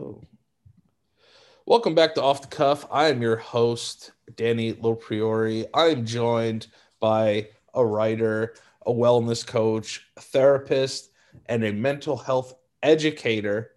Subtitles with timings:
[0.00, 0.22] Oh.
[1.66, 2.86] Welcome back to Off the Cuff.
[2.90, 5.66] I am your host, Danny Lopriori.
[5.74, 6.68] I am joined
[7.00, 8.54] by a writer,
[8.86, 11.10] a wellness coach, a therapist,
[11.46, 13.72] and a mental health educator.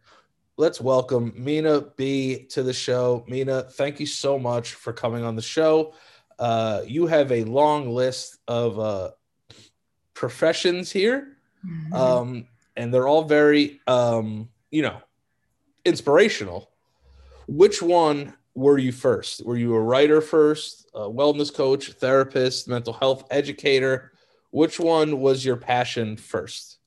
[0.55, 3.25] Let's welcome Minaa B to the show.
[3.29, 5.93] Minaa, thank you so much for coming on the show.
[6.39, 9.11] Uh, you have a long list of uh,
[10.13, 11.37] professions here,
[11.67, 11.93] Mhm.
[11.93, 12.47] um,
[12.77, 15.01] and they're all very, um, you know,
[15.85, 16.69] inspirational.
[17.47, 19.45] Which one were you first?
[19.45, 24.11] Were you a writer first, a wellness coach, therapist, mental health educator?
[24.51, 26.77] Which one was your passion first?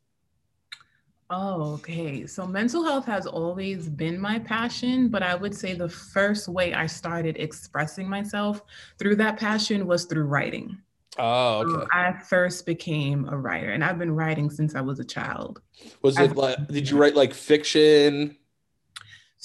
[1.29, 2.24] Oh, okay.
[2.27, 6.73] So mental health has always been my passion, but I would say the first way
[6.73, 8.63] I started expressing myself
[8.99, 10.79] through that passion was through writing.
[11.19, 11.87] Oh, Um, okay.
[11.93, 15.60] I first became a writer, and I've been writing since I was a child.
[16.02, 18.37] Was it I've- like, did you write like fiction?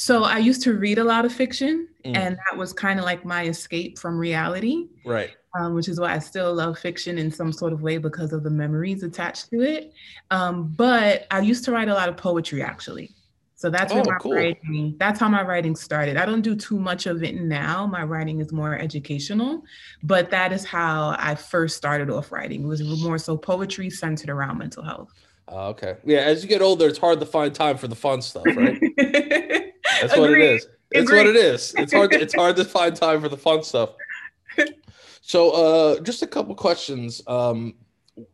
[0.02, 2.18] So I used to read a lot of fiction, Mm.
[2.18, 4.88] and that was kind of like my escape from reality.
[5.06, 5.30] Right.
[5.60, 8.42] um, which is why I still love fiction in some sort of way because of
[8.42, 9.92] the memories attached to it.
[10.32, 13.12] Um, but I used to write a lot of poetry actually.
[13.56, 14.34] So that's where Oh, my cool.
[14.34, 16.16] writing, that's how my writing started.
[16.16, 17.86] I don't do too much of it now.
[17.86, 19.62] My writing is more educational,
[20.04, 22.64] but that is how I first started off writing.
[22.64, 25.12] It was more so poetry centered around mental health.
[25.50, 25.98] Oh, okay.
[26.06, 26.20] Yeah.
[26.20, 28.82] As you get older, it's hard to find time for the fun stuff, right?
[30.00, 30.68] That's what it is.
[30.92, 31.38] It's what Agreed.
[31.38, 31.74] it is.
[31.78, 32.12] It's hard.
[32.12, 33.92] To, it's hard to find time for the fun stuff.
[35.22, 37.22] So, uh, just a couple questions.
[37.28, 37.76] Um,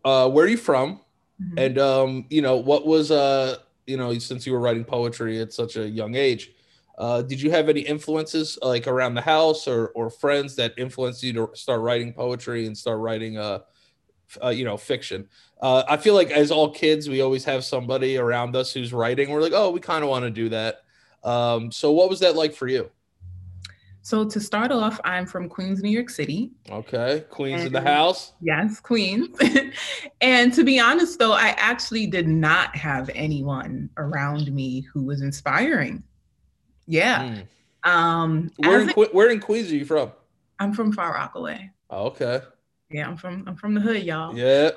[0.04, 1.02] uh, where are you from?
[1.42, 1.66] Mhm.
[1.66, 5.54] And um, you know, what was uh, you know, since you were writing poetry at
[5.54, 6.52] such a young age,
[6.98, 11.22] uh, did you have any influences like around the house or or friends that influenced
[11.22, 13.60] you to start writing poetry and start writing uh,
[14.44, 15.28] uh you know, fiction?
[15.62, 19.30] Uh, I feel like as all kids, we always have somebody around us who's writing.
[19.30, 20.82] We're like, oh, we kind of want to do that.
[21.24, 22.90] Um, so what was that like for you?
[24.02, 26.52] So to start off, I'm from Queens, New York City.
[26.72, 28.32] Okay, Queens in the house.
[28.40, 29.38] Yes, Queens.
[30.22, 35.22] and to be honest, though, I actually did not have anyone around me who was
[35.22, 36.04] inspiring.
[36.86, 37.36] Yeah.
[37.84, 37.90] Mm.
[37.90, 40.14] Um, Where in, a- where in Queens are you from?
[40.60, 41.70] I'm from Far Rockaway.
[41.90, 42.42] Oh, okay.
[42.90, 44.34] Yeah, I'm from I'm from the hood, y'all.
[44.38, 44.72] Yeah.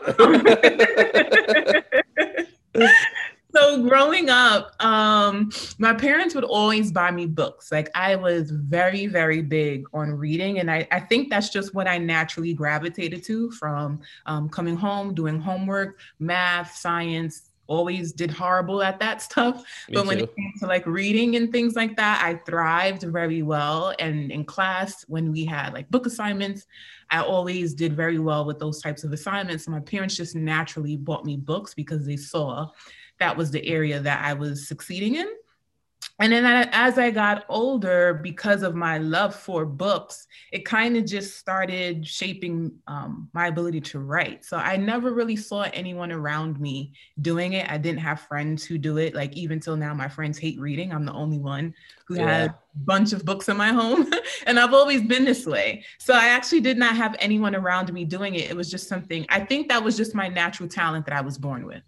[3.55, 7.71] so growing up, um, my parents would always buy me books.
[7.73, 10.59] Like I was very, very big on reading.
[10.59, 15.15] And I, I think that's just what I naturally gravitated to from um, coming home,
[15.15, 19.65] doing homework, math, science, always did horrible at that stuff.
[19.89, 20.25] Me but when too.
[20.25, 23.95] it came to like reading and things like that, I thrived very well.
[23.99, 26.67] And in class, when we had like book assignments,
[27.11, 29.65] I always did very well with those types of assignments.
[29.65, 32.69] So My parents just naturally bought me books because they saw
[33.21, 35.29] that was the area that I was succeeding in.
[36.19, 41.07] And then as I got older, because of my love for books, it kind of
[41.07, 44.45] just started shaping um, my ability to write.
[44.45, 46.93] So I never really saw anyone around me
[47.23, 47.71] doing it.
[47.71, 49.15] I didn't have friends who do it.
[49.15, 50.93] Like even till now, my friends hate reading.
[50.93, 51.75] I'm the only one
[52.07, 52.27] who Yeah.
[52.27, 54.13] has a bunch of books in my home.
[54.47, 55.85] and I've always been this way.
[55.99, 58.51] So I actually did not have anyone around me doing it.
[58.51, 61.39] It was just something, I think that was just my natural talent that I was
[61.39, 61.83] born with.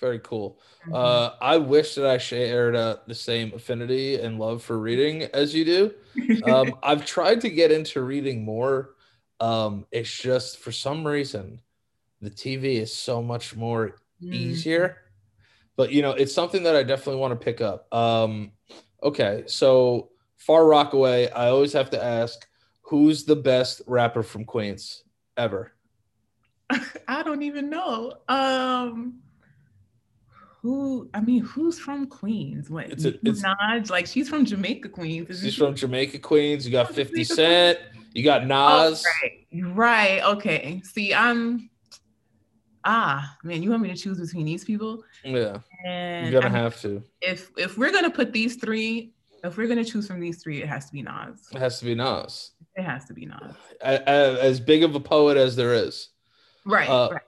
[0.00, 0.60] Very cool.
[0.86, 0.94] Mm-hmm.
[0.94, 5.54] Uh, I wish that I shared uh, the same affinity and love for reading as
[5.54, 5.94] you do.
[6.42, 8.90] Um, I've tried to get into reading more.
[9.40, 11.60] Um, it's just for some reason
[12.20, 14.32] the TV is so much more Mm.
[14.32, 14.96] easier.
[15.76, 17.92] But you know, it's something that I definitely want to pick up.
[17.94, 18.52] Um,
[19.02, 20.08] okay, so
[20.38, 22.46] Far Rockaway, I always have to ask,
[22.80, 25.04] who's the best rapper from Queens
[25.36, 25.72] ever?
[27.08, 28.14] I don't even know.
[28.28, 29.20] Um,
[30.66, 31.08] who?
[31.14, 32.68] I mean, who's from Queens?
[32.68, 32.90] What?
[32.90, 33.88] It's a- it's- Minaj?
[33.90, 35.40] Like she's from Jamaica, Queens.
[35.40, 35.60] She's she?
[35.60, 36.66] from Jamaica Queens.
[36.66, 37.78] You got Oh, 50 Cent,
[38.14, 39.04] You got Oh, Nas.
[39.22, 39.46] right.
[39.74, 40.24] Right.
[40.24, 40.80] Okay.
[40.84, 41.70] See, I'm.
[42.84, 45.02] Ah, man, you want me to choose between these people?
[45.24, 47.02] Yeah, And you're gonna I have to.
[47.20, 49.12] if if we're gonna put these three,
[49.44, 51.48] if we're gonna choose from these three, it has to be Nas.
[51.52, 52.52] It has to be Nas.
[52.76, 53.54] It has to be Nas.
[53.82, 56.08] As big of a poet as there is.
[56.64, 56.88] Right.
[56.88, 57.22] Uh, right.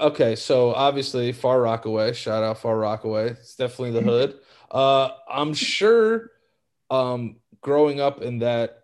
[0.00, 2.12] Okay, so obviously Far Rockaway.
[2.14, 3.30] Shout out Far Rockaway.
[3.30, 4.38] It's definitely the hood.
[4.70, 6.32] Uh, I'm sure,
[6.90, 8.80] um, growing up in that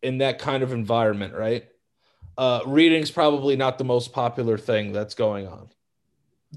[0.00, 1.64] in that kind of environment, right?
[2.38, 5.68] Uh, reading's probably not the most popular thing that's going on.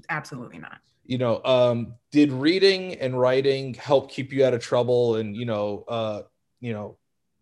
[0.08, 0.78] Absolutely not.
[1.04, 5.46] you know um did reading and writing help keep you out of trouble and you
[5.46, 6.22] know uh
[6.60, 6.96] you know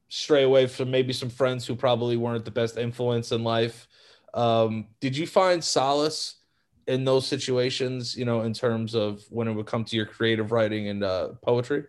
[0.09, 3.87] stray away from maybe some friends who probably weren't the best influence in life
[4.35, 6.37] um did you find solace
[6.87, 10.53] in those situations you know in terms of when it would come to your creative
[10.53, 11.85] writing and uh poetry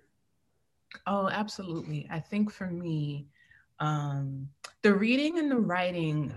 [1.08, 2.08] Oh, absolutely.
[2.12, 3.28] I think for me,
[3.80, 4.50] um,
[4.82, 6.34] the reading and the writing,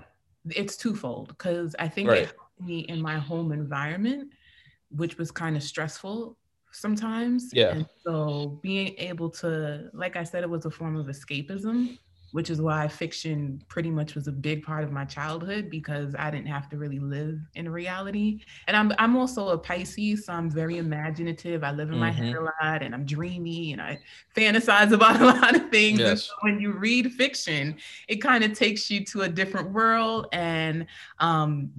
[0.51, 2.23] it's twofold because I think right.
[2.23, 4.33] it helped me in my home environment,
[4.91, 6.37] which was kind of stressful
[6.71, 7.51] sometimes.
[7.53, 7.71] Yeah.
[7.71, 11.99] And so being able to, like I said, it was a form of escapism
[12.33, 16.31] which is why fiction pretty much was a big part of my childhood because I
[16.31, 18.41] didn't have to really live in reality.
[18.67, 21.65] And I'm I'm also a Pisces, so I'm very imaginative.
[21.65, 22.25] I live in my mm-hmm.
[22.25, 23.99] head a lot and I'm dreamy and I
[24.37, 26.01] fantasize about a lot of things.
[26.01, 26.25] Yes.
[26.25, 27.77] So when you read fiction,
[28.09, 30.87] it kind of takes you to a different world and
[31.19, 31.71] um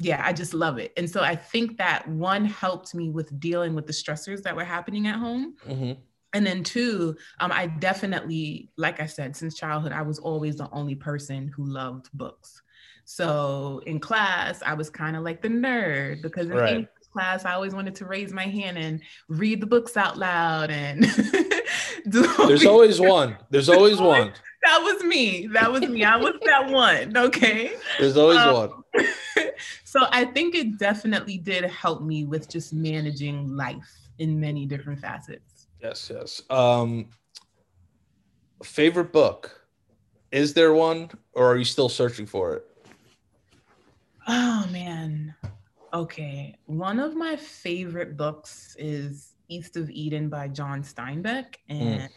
[0.00, 0.92] yeah, I just love it.
[0.96, 4.62] And so I think that one helped me with dealing with the stressors that were
[4.62, 5.56] happening at home.
[5.66, 6.00] Mm-hmm
[6.34, 10.68] and then two um, i definitely like i said since childhood i was always the
[10.72, 12.62] only person who loved books.
[13.04, 16.68] So in class i was kind of like the nerd because in right.
[16.68, 20.70] english class i always wanted to raise my hand and read the books out loud
[20.70, 21.04] and
[22.04, 23.36] there's always one.
[23.50, 24.32] There's always one.
[24.62, 25.46] that was me.
[25.48, 26.04] That was me.
[26.04, 27.16] I was that one.
[27.16, 27.72] Okay.
[27.98, 28.70] There's always um, one.
[29.84, 34.98] so i think it definitely did help me with just managing life in many different
[34.98, 36.42] facets Yes, yes.
[36.50, 37.10] Um,
[38.62, 39.66] favorite book?
[40.30, 42.64] Is there one, or are you still searching for it?
[44.26, 45.34] Oh man.
[45.94, 46.54] Okay.
[46.66, 51.56] One of my favorite books is East of Eden by John Steinbeck.
[51.68, 52.08] And mm.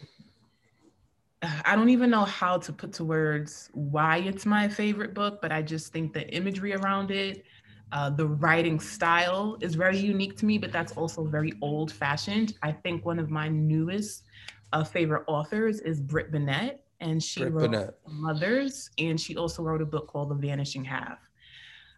[1.64, 5.50] I don't even know how to put to words why it's my favorite book, but
[5.50, 7.44] I just think the imagery around it,
[7.92, 12.54] uh, the writing style is very unique to me, but that's also very old fashioned.
[12.62, 14.24] I think one of my newest
[14.72, 17.98] uh, favorite authors is Brit Bennett, and she Brit wrote Bennett.
[18.08, 21.18] Mothers, and she also wrote a book called The Vanishing Half.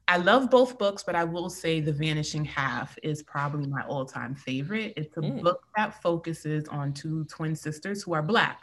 [0.08, 4.04] I love both books, but I will say The Vanishing Half is probably my all
[4.04, 4.94] time favorite.
[4.96, 5.42] It's a mm.
[5.42, 8.62] book that focuses on two twin sisters who are Black.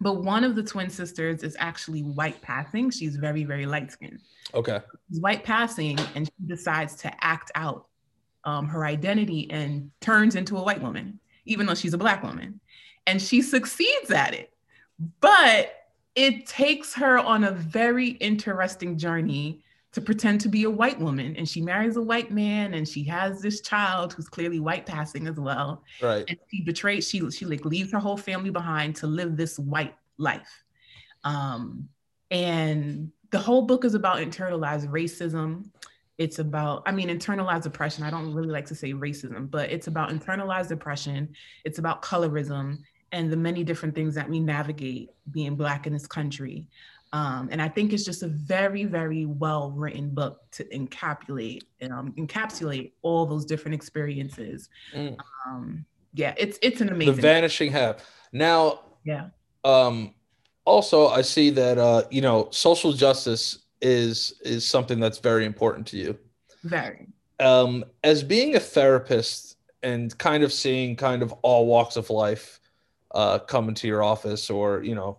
[0.00, 2.90] But one of the twin sisters is actually white passing.
[2.90, 4.20] She's very, very light skinned.
[4.54, 4.80] Okay.
[5.08, 7.86] She's white passing, and she decides to act out
[8.44, 12.60] um, her identity and turns into a white woman, even though she's a black woman.
[13.06, 14.52] And she succeeds at it.
[15.20, 15.72] But
[16.14, 19.62] it takes her on a very interesting journey
[19.96, 23.02] to pretend to be a white woman and she marries a white man and she
[23.02, 25.82] has this child who's clearly white passing as well.
[26.02, 26.22] Right.
[26.28, 29.94] And she betrays she she like leaves her whole family behind to live this white
[30.18, 30.64] life.
[31.24, 31.88] Um
[32.30, 35.70] and the whole book is about internalized racism.
[36.18, 38.04] It's about i mean internalized oppression.
[38.04, 41.30] I don't really like to say racism but it's about internalized oppression.
[41.64, 42.80] It's about colorism
[43.12, 46.68] and the many different things that we navigate being black in this country
[47.16, 52.12] um, and I think it's just a very, very well written book to encapsulate um,
[52.18, 54.68] encapsulate all those different experiences.
[54.94, 55.16] Mm.
[55.46, 57.16] Um, yeah, it's it's an amazing.
[57.16, 58.04] The Vanishing Half.
[58.32, 59.28] Now, yeah.
[59.64, 60.14] Um,
[60.66, 65.86] also, I see that uh, you know social justice is is something that's very important
[65.88, 66.18] to you.
[66.64, 67.06] Very.
[67.40, 72.60] Um, as being a therapist and kind of seeing kind of all walks of life
[73.12, 75.18] uh, come into your office, or you know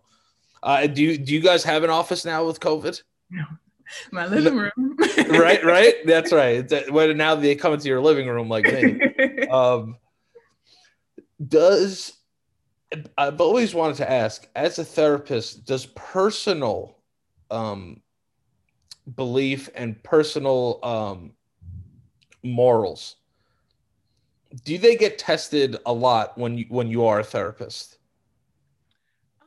[0.64, 3.02] uh, do you do you guys have an office now with COVID?
[3.30, 3.44] No,
[4.12, 4.98] my living room.
[5.30, 5.96] right, right.
[6.06, 6.70] That's right.
[7.16, 9.02] Now they come into your living room like me.
[9.50, 9.96] Um,
[11.48, 12.18] does
[13.18, 16.98] I've always wanted to ask, as a therapist, does personal
[17.50, 18.02] um,
[19.16, 21.32] belief and personal um,
[22.44, 23.16] morals
[24.64, 27.98] do they get tested a lot when you when you are a therapist?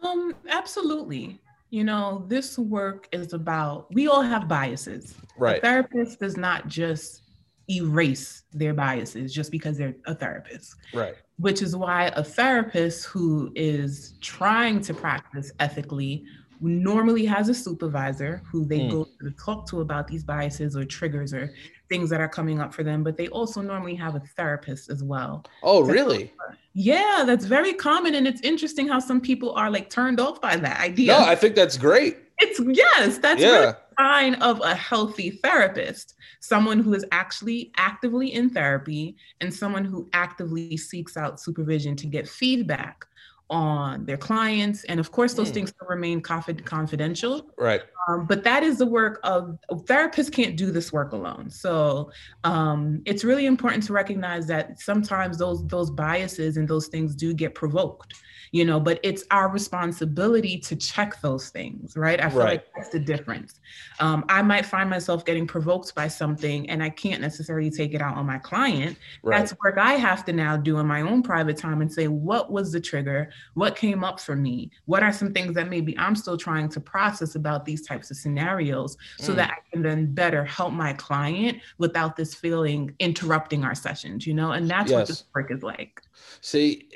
[0.03, 1.39] Um, absolutely.
[1.71, 5.15] You know, this work is about we all have biases.
[5.39, 5.59] Right.
[5.59, 7.23] A therapist does not just
[7.71, 10.75] erase their biases just because they're a therapist.
[10.93, 11.15] Right.
[11.39, 16.25] Which is why a therapist who is trying to practice ethically
[16.61, 18.91] normally has a supervisor who they mm.
[18.91, 21.53] go to talk to about these biases or triggers or
[21.91, 25.03] things that are coming up for them, but they also normally have a therapist as
[25.03, 25.45] well.
[25.63, 26.33] Oh, really?
[26.73, 28.15] Yeah, that's very common.
[28.15, 31.13] And it's interesting how some people are like turned off by that idea.
[31.13, 32.17] No, I think that's great.
[32.39, 33.59] It's yes, that's yeah.
[33.59, 39.85] really sign of a healthy therapist, someone who is actually actively in therapy and someone
[39.85, 43.05] who actively seeks out supervision to get feedback
[43.51, 44.85] on their clients.
[44.85, 45.55] And of course, those mm.
[45.55, 47.51] things remain confidential.
[47.59, 47.83] Right.
[48.09, 51.51] Um, but that is the work of therapists can't do this work alone.
[51.51, 52.11] So
[52.45, 57.35] um, it's really important to recognize that sometimes those those biases and those things do
[57.35, 58.15] get provoked
[58.53, 62.21] you know, but it's our responsibility to check those things, right?
[62.21, 62.49] I feel right.
[62.49, 63.61] like that's the difference.
[64.01, 68.03] Um, I might find myself getting provoked by something and I can't necessarily take it
[68.03, 68.99] out on my client.
[69.23, 69.39] Right.
[69.39, 72.51] That's work I have to now do in my own private time and say, what
[72.51, 73.31] was the trigger?
[73.55, 74.71] What came up for me?
[74.87, 78.17] What are some things that maybe I'm still trying to process about these types of
[78.17, 79.37] scenarios so mm.
[79.37, 84.35] that I can then better help my client without this feeling interrupting our sessions, you
[84.35, 84.53] know?
[84.53, 84.99] And that's yes.
[84.99, 86.03] what this work is like.
[86.41, 86.89] See,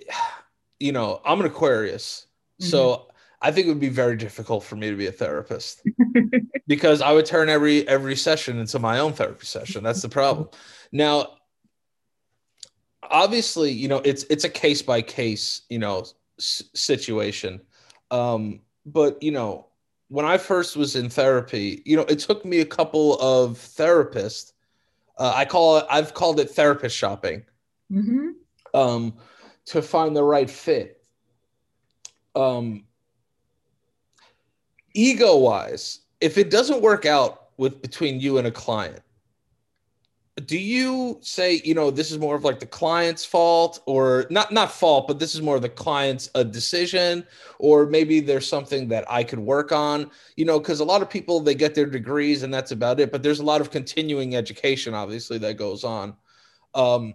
[0.80, 2.26] you know, I'm an Aquarius.
[2.60, 2.70] Mm-hmm.
[2.70, 3.08] So
[3.40, 5.82] I think it would be very difficult for me to be a therapist
[6.66, 9.84] because I would turn every every session into my own therapy session.
[9.84, 10.48] That's the problem.
[10.92, 11.34] Now,
[13.02, 16.06] obviously, you know, it's it's a case by case, you know,
[16.38, 17.60] s- situation.
[18.10, 19.66] Um, but you know,
[20.08, 24.52] when I first was in therapy, you know, it took me a couple of therapists.
[25.18, 27.44] Uh, I call it, I've called it therapist shopping.
[27.92, 28.28] Mm-hmm.
[28.74, 29.14] Um,
[29.66, 31.02] to find the right fit.
[32.34, 32.84] Um,
[34.94, 39.04] ego wise, if it doesn't work out with between you and a client,
[40.46, 44.50] do you say you know this is more of like the client's fault or not
[44.50, 47.24] not fault but this is more the client's a decision
[47.60, 51.08] or maybe there's something that i could work on you know because a lot of
[51.08, 54.34] people they get their degrees and that's about it but there's a lot of continuing
[54.34, 56.16] education obviously that goes on
[56.74, 57.14] um,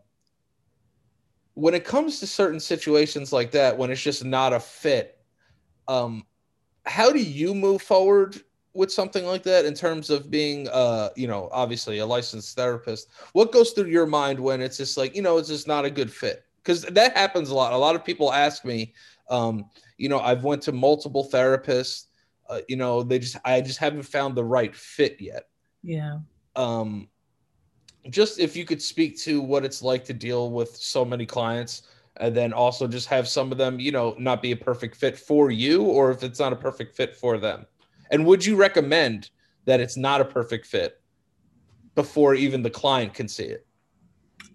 [1.59, 5.19] when it comes to certain situations like that, when it's just not a fit,
[5.89, 6.25] um,
[6.85, 8.37] how do you move forward
[8.73, 13.09] with something like that in terms of being, uh, you know, obviously a licensed therapist?
[13.33, 15.89] What goes through your mind when it's just like, you know, it's just not a
[15.89, 16.45] good fit?
[16.63, 17.73] Because that happens a lot.
[17.73, 18.93] A lot of people ask me,
[19.29, 19.65] um,
[19.97, 22.05] you know, I've went to multiple therapists.
[22.49, 25.49] Uh, you know, they just I just haven't found the right fit yet.
[25.83, 26.19] Yeah.
[26.55, 27.09] Um,
[28.09, 31.83] just if you could speak to what it's like to deal with so many clients
[32.17, 35.17] and then also just have some of them, you know, not be a perfect fit
[35.17, 37.65] for you or if it's not a perfect fit for them.
[38.11, 39.29] And would you recommend
[39.65, 40.99] that it's not a perfect fit
[41.95, 43.65] before even the client can see it?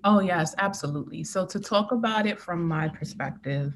[0.03, 1.25] Oh, yes, absolutely.
[1.25, 3.75] So, to talk about it from my perspective,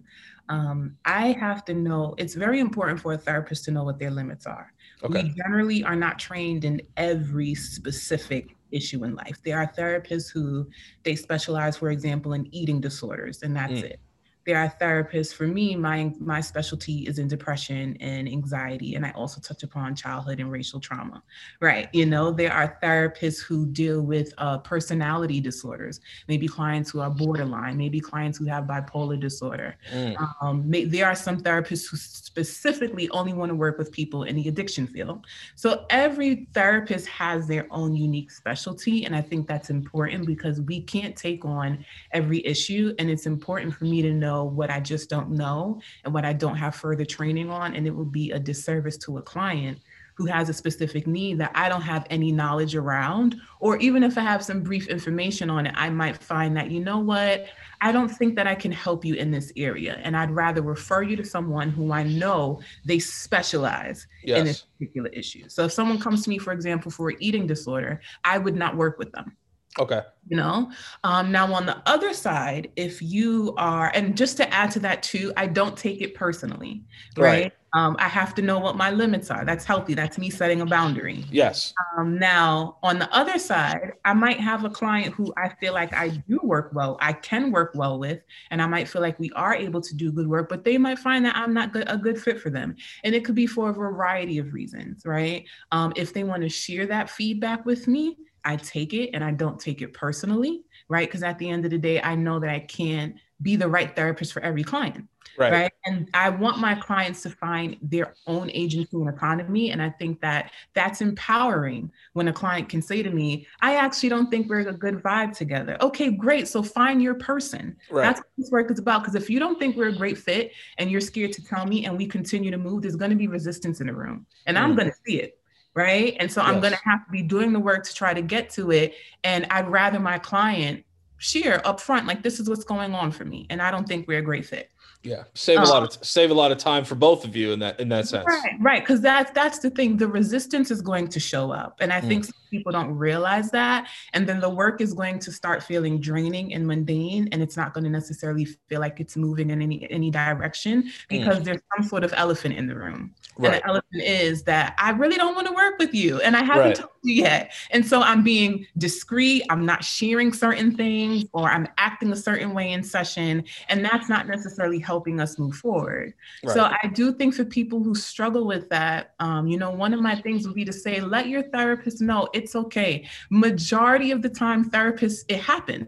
[0.49, 4.11] um, I have to know it's very important for a therapist to know what their
[4.11, 4.73] limits are.
[5.03, 5.23] Okay.
[5.23, 9.39] We generally are not trained in every specific issue in life.
[9.45, 10.69] There are therapists who
[11.03, 13.85] they specialize, for example, in eating disorders, and that's mm.
[13.85, 14.01] it
[14.49, 15.35] there are therapists.
[15.35, 19.95] For me my my specialty is in depression and anxiety and i also touch upon
[19.95, 21.23] childhood and racial trauma
[21.61, 21.89] right?
[21.93, 27.11] You know there are therapists who deal with uh, personality disorders maybe clients who are
[27.11, 29.77] borderline maybe clients who have bipolar disorder.
[29.93, 30.17] Mm.
[30.41, 34.35] um, may, there are some therapists who specifically only want to work with people in
[34.37, 35.27] the addiction field.
[35.57, 40.81] So every therapist has their own unique specialty and i think that's important because we
[40.81, 44.81] can't take on every issue and it's important for me to know know what I
[44.81, 47.75] just don't know and what I don't have further training on.
[47.75, 49.79] And it would be a disservice to a client
[50.15, 53.37] who has a specific need that I don't have any knowledge around.
[53.61, 56.81] Or even if I have some brief information on it, I might find that, you
[56.81, 57.47] know what,
[57.81, 60.01] I don't think that I can help you in this area.
[60.03, 64.39] And I'd rather refer you to someone who I know they specialize yes.
[64.41, 65.49] in this particular issue.
[65.49, 68.77] So if someone comes to me, for example, for an eating disorder, I would not
[68.77, 69.37] work with them.
[69.79, 70.03] Okay.
[70.29, 70.71] You know,
[71.05, 75.03] um, now on the other side, if you are, and just to add to that
[75.03, 76.85] too, I don't take it personally,
[77.17, 77.25] right?
[77.25, 77.53] right.
[77.75, 79.45] Um, I have to know what my limits are.
[79.45, 79.93] That's healthy.
[79.93, 81.27] That's me setting a boundary.
[81.31, 81.75] Yes.
[81.97, 85.95] Um, now, on the other side, I might have a client who I feel like
[85.95, 88.21] I do work well, I can work well with,
[88.51, 90.99] and I might feel like we are able to do good work, but they might
[90.99, 92.75] find that I'm not good, a good fit for them.
[93.05, 95.45] And it could be for a variety of reasons, right?
[95.71, 99.33] Um, if they want to share that feedback with me, I take it and I
[99.33, 101.09] don't take it personally, right?
[101.09, 103.95] Because at the end of the day, I know that I can't be the right
[103.95, 105.09] therapist for every client.
[105.37, 105.53] Right.
[105.53, 105.73] right.
[105.85, 109.71] And I want my clients to find their own agency and autonomy.
[109.71, 114.09] And I think that that's empowering when a client can say to me, I actually
[114.09, 115.77] don't think we're a good vibe together.
[115.81, 116.49] Okay, great.
[116.49, 117.77] So find your person.
[117.89, 118.03] Right.
[118.03, 119.03] That's what this work is about.
[119.03, 121.85] Because if you don't think we're a great fit and you're scared to tell me
[121.85, 124.27] and we continue to move, there's going to be resistance in the room.
[124.47, 124.61] And mm.
[124.63, 125.38] I'm going to see it
[125.75, 126.17] right?
[126.19, 126.51] And so yes.
[126.51, 128.95] I'm going to have to be doing the work to try to get to it.
[129.25, 130.85] And I'd rather my client
[131.19, 133.47] share upfront, like, this is what's going on for me.
[133.51, 134.71] And I don't think we're a great fit.
[135.09, 137.53] Yeah, save a um, lot of save a lot of time for both of you
[137.53, 138.27] in that in that sense.
[138.27, 139.97] Right, right, because that's that's the thing.
[139.97, 142.09] The resistance is going to show up, and I mm.
[142.09, 143.89] think people don't realize that.
[144.13, 147.73] And then the work is going to start feeling draining and mundane, and it's not
[147.73, 150.91] going to necessarily feel like it's moving in any any direction mm.
[151.09, 151.45] because mm.
[151.45, 153.15] there's some sort of elephant in the room.
[153.39, 153.55] Right.
[153.55, 156.43] And the elephant is that I really don't want to work with you, and I
[156.43, 156.75] haven't right.
[156.75, 157.53] told you yet.
[157.71, 159.45] And so I'm being discreet.
[159.49, 164.09] I'm not sharing certain things, or I'm acting a certain way in session, and that's
[164.09, 166.13] not necessarily helping us move forward.
[166.43, 166.55] Right.
[166.55, 170.01] So I do think for people who struggle with that, um, you know, one of
[170.01, 173.09] my things would be to say, let your therapist know it's okay.
[173.31, 175.87] Majority of the time, therapists, it happens.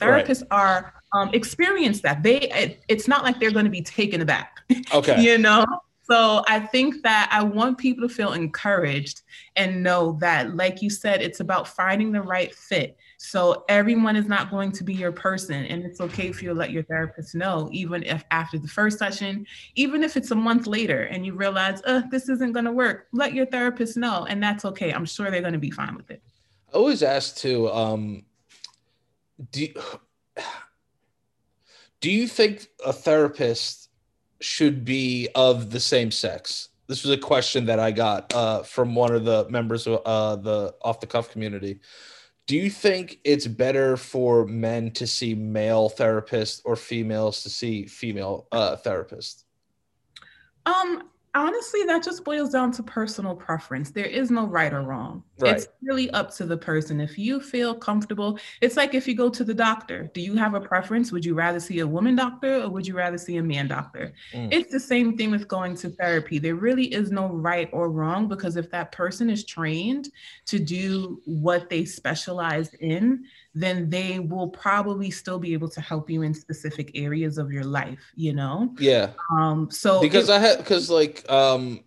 [0.00, 0.62] Therapists right.
[0.62, 2.22] are um, experience that.
[2.22, 4.52] They, it, it's not like they're going to be taken aback.
[4.94, 5.20] Okay.
[5.20, 5.66] you know,
[6.10, 9.22] so I think that I want people to feel encouraged
[9.56, 12.96] and know that, like you said, it's about finding the right fit.
[13.18, 15.64] So everyone is not going to be your person.
[15.64, 18.98] And it's okay for you to let your therapist know, even if after the first
[18.98, 22.72] session, even if it's a month later and you realize, uh, this isn't going to
[22.72, 24.26] work, let your therapist know.
[24.28, 24.92] And that's okay.
[24.92, 26.22] I'm sure they're going to be fine with it.
[26.72, 28.24] I always ask too, um,
[29.50, 29.68] do,
[32.00, 33.88] do you think a therapist
[34.40, 36.68] should be of the same sex?
[36.86, 40.36] This was a question that I got uh, from one of the members of uh,
[40.36, 41.80] the off the cuff community.
[42.46, 47.86] Do you think it's better for men to see male therapists or females to see
[47.86, 49.44] female uh, therapists?
[50.64, 53.90] Um, honestly, that just boils down to personal preference.
[53.90, 55.24] There is no right or wrong.
[55.38, 55.56] Right.
[55.56, 57.00] It's really up to the person.
[57.00, 60.54] If you feel comfortable, it's like if you go to the doctor, do you have
[60.54, 61.12] a preference?
[61.12, 64.14] Would you rather see a woman doctor or would you rather see a man doctor?
[64.32, 64.48] Mm.
[64.50, 66.38] It's the same thing with going to therapy.
[66.38, 70.08] There really is no right or wrong because if that person is trained
[70.46, 73.24] to do what they specialize in,
[73.54, 77.64] then they will probably still be able to help you in specific areas of your
[77.64, 78.74] life, you know?
[78.78, 79.10] Yeah.
[79.32, 81.80] Um, so because it, I had because like um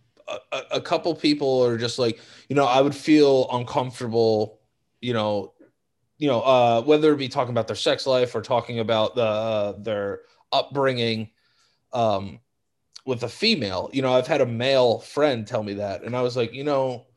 [0.51, 4.59] a, a couple people are just like, you know, I would feel uncomfortable,
[5.01, 5.53] you know,
[6.17, 9.23] you know, uh, whether it be talking about their sex life or talking about the
[9.23, 10.21] uh, their
[10.51, 11.29] upbringing
[11.93, 12.39] um,
[13.05, 13.89] with a female.
[13.93, 16.63] You know, I've had a male friend tell me that, and I was like, you
[16.63, 17.07] know,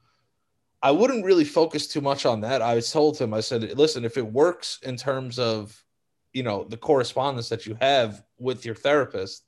[0.83, 2.63] I wouldn't really focus too much on that.
[2.63, 5.85] I told him, I said, listen, if it works in terms of,
[6.33, 9.45] you know, the correspondence that you have with your therapist,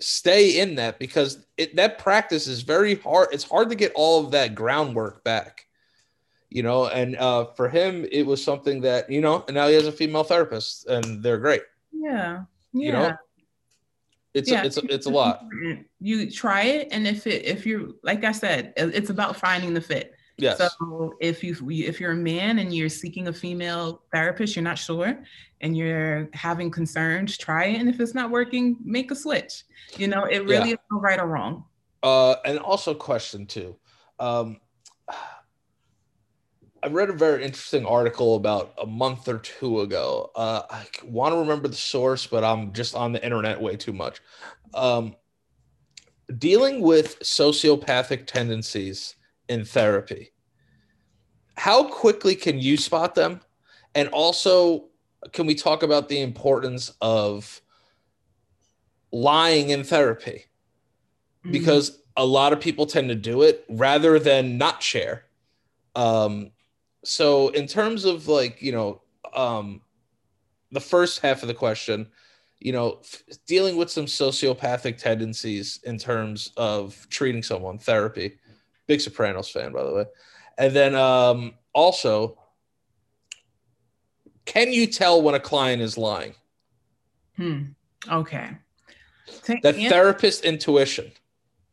[0.00, 3.28] stay in that because it, that practice is very hard.
[3.32, 5.66] It's hard to get all of that groundwork back,
[6.50, 6.86] you know.
[6.86, 9.44] And uh, for him, it was something that you know.
[9.46, 11.62] And now he has a female therapist, and they're great.
[11.92, 12.86] Yeah, yeah.
[12.86, 13.16] You know,
[14.34, 14.62] it's yeah.
[14.62, 15.44] a, it's a, it's a lot.
[16.00, 19.80] You try it, and if it if you're like I said, it's about finding the
[19.80, 20.15] fit.
[20.38, 20.58] Yes.
[20.58, 24.78] So if you if you're a man and you're seeking a female therapist, you're not
[24.78, 25.18] sure,
[25.62, 27.80] and you're having concerns, try it.
[27.80, 29.64] And if it's not working, make a switch.
[29.96, 30.74] You know, it really yeah.
[30.74, 31.64] is no right or wrong.
[32.02, 33.76] Uh, and also question too.
[34.18, 34.60] Um,
[36.82, 40.30] I read a very interesting article about a month or two ago.
[40.36, 43.92] Uh, I want to remember the source, but I'm just on the internet way too
[43.92, 44.20] much.
[44.72, 45.16] Um,
[46.38, 49.15] dealing with sociopathic tendencies
[49.48, 50.32] in therapy.
[51.56, 53.40] How quickly can you spot them?
[53.94, 54.86] And also
[55.32, 57.60] can we talk about the importance of
[59.10, 60.46] lying in therapy?
[61.46, 61.52] Mm-hmm.
[61.52, 65.26] because a lot of people tend to do it rather than not share.
[65.94, 66.50] Um,
[67.04, 69.82] so in terms of like you know um,
[70.72, 72.08] the first half of the question
[72.58, 78.38] you know f- dealing with some sociopathic tendencies in terms of treating someone therapy
[78.86, 80.04] Big Sopranos fan, by the way.
[80.58, 82.38] And then um, also,
[84.44, 86.34] can you tell when a client is lying?
[87.36, 87.62] Hmm.
[88.10, 88.50] Okay.
[89.46, 91.10] The therapist intuition.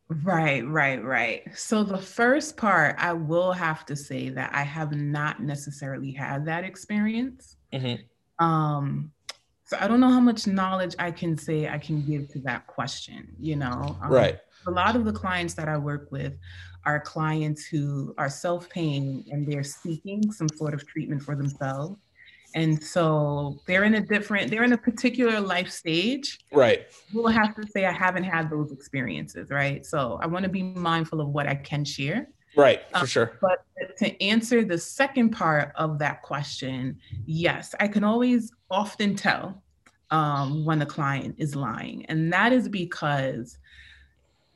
[0.10, 1.44] Right, right, right.
[1.56, 6.46] So the first part, I will have to say that I have not necessarily had
[6.46, 7.56] that experience.
[7.72, 8.46] Mm-hmm.
[8.46, 9.12] Um,
[9.66, 12.68] so I don't know how much knowledge I can say I can give to that
[12.68, 13.30] question.
[13.40, 14.40] You know, um, right.
[14.68, 16.34] A lot of the clients that I work with
[16.86, 22.00] are clients who are self-paying and they're seeking some sort of treatment for themselves.
[22.56, 26.40] And so they're in a different, they're in a particular life stage.
[26.52, 26.86] Right.
[27.14, 29.84] We'll have to say I haven't had those experiences, right?
[29.86, 32.28] So I want to be mindful of what I can share.
[32.56, 33.40] Right, for um, sure.
[33.42, 33.66] But
[33.98, 39.64] to answer the second part of that question, yes, I can always often tell
[40.12, 42.06] um, when a client is lying.
[42.06, 43.58] And that is because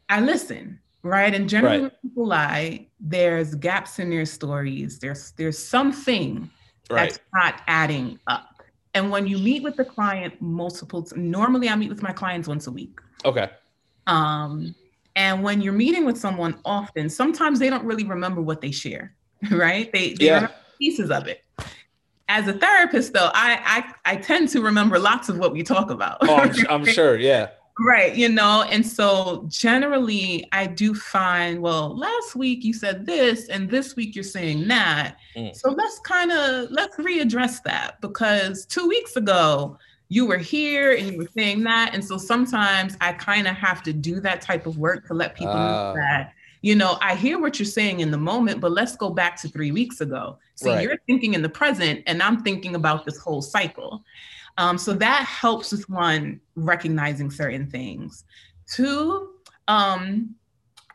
[0.09, 1.33] I listen right?
[1.33, 1.91] And generally, right.
[1.91, 4.99] when people lie, there's gaps in their stories.
[4.99, 6.49] There's there's something
[6.89, 7.09] right.
[7.09, 8.63] that's not adding up.
[8.93, 12.67] And when you meet with the client multiple, normally I meet with my clients once
[12.67, 12.99] a week.
[13.25, 13.49] Okay.
[14.07, 14.73] Um,
[15.15, 19.13] and when you're meeting with someone often, sometimes they don't really remember what they share,
[19.51, 19.91] right?
[19.91, 20.35] They, they Yeah.
[20.35, 21.43] remember pieces of it.
[22.29, 25.89] As a therapist, though, I, I I tend to remember lots of what we talk
[25.91, 26.17] about.
[26.21, 27.17] Oh, I'm, I'm sure.
[27.17, 27.51] Yeah.
[27.79, 33.49] Right, you know, and so generally I do find, well, last week you said this
[33.49, 35.17] and this week you're saying that.
[35.35, 35.55] Mm.
[35.55, 39.77] So let's kind of let's readdress that because 2 weeks ago
[40.09, 43.83] you were here and you were saying that and so sometimes I kind of have
[43.83, 45.93] to do that type of work to let people Ah.
[45.93, 49.11] know that you know, I hear what you're saying in the moment, but let's go
[49.11, 50.39] back to 3 weeks ago.
[50.55, 50.81] So Right.
[50.81, 54.03] you're thinking in the present and I'm thinking about this whole cycle.
[54.57, 58.23] Um, so that helps with one recognizing certain things.
[58.71, 59.33] Two,
[59.67, 60.35] um,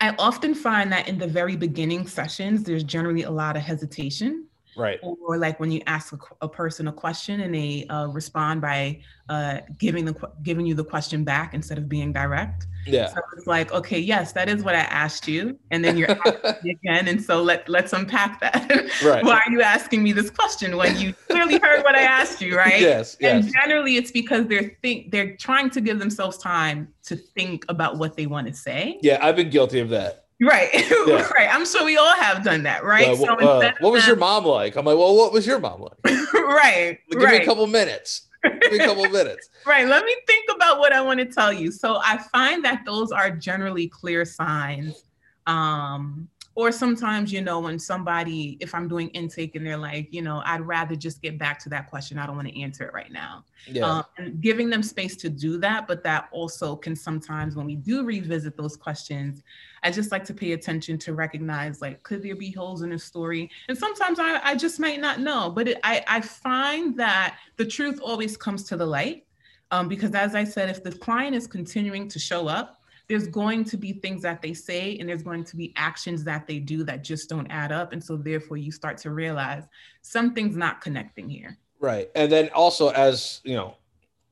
[0.01, 4.47] I often find that in the very beginning sessions, there's generally a lot of hesitation,
[4.77, 4.99] Right.
[5.03, 9.01] or like when you ask a, a person a question and they uh, respond by
[9.29, 12.67] uh, giving the giving you the question back instead of being direct.
[12.87, 13.07] Yeah.
[13.09, 16.71] So it's like, okay, yes, that is what I asked you, and then you're asking
[16.85, 18.69] again, and so let let's unpack that.
[19.05, 19.25] Right.
[19.25, 22.57] Why are you asking me this question when you clearly heard what I asked you,
[22.57, 22.81] right?
[22.81, 23.17] Yes.
[23.21, 23.53] And Yes.
[23.53, 28.17] generally, it's because they're think they're trying to give themselves time to think about what
[28.17, 28.99] they want to say.
[29.03, 29.19] Yeah.
[29.25, 30.22] I've been guilty of that.
[30.43, 30.71] Right,
[31.07, 31.29] Yeah.
[31.37, 31.49] right.
[31.51, 33.09] I'm sure we all have done that, right?
[33.09, 34.75] Uh, so uh, what was your mom like?
[34.75, 36.17] I'm like, well, what was your mom like?
[36.35, 38.29] right, Give me a couple minutes.
[38.43, 39.49] Give me a couple minutes.
[39.65, 39.87] right.
[39.87, 41.71] Let me think about what I want to tell you.
[41.71, 45.05] So I find that those are generally clear signs.
[45.47, 50.21] Um, or sometimes, you know, when somebody, if I'm doing intake and they're like, you
[50.21, 52.19] know, I'd rather just get back to that question.
[52.19, 53.45] I don't want to answer it right now.
[53.67, 53.87] Yeah.
[53.87, 55.87] um, and giving them space to do that.
[55.87, 59.43] But that also can sometimes, when we do revisit those questions,
[59.83, 62.99] I just like to pay attention to recognize like, could there be holes in the
[62.99, 63.51] story?
[63.69, 67.65] And sometimes I, I just might not know, but it, I, I find that the
[67.65, 69.25] truth always comes to the light.
[69.71, 72.82] Um, because as I said, if the client is continuing to show up,
[73.13, 76.47] there's going to be things that they say and there's going to be actions that
[76.47, 77.93] they do that just don't add up.
[77.93, 79.65] And so therefore you start to realize
[80.01, 81.59] something's not connecting here.
[81.79, 82.09] Right.
[82.15, 83.77] And then also as, you know,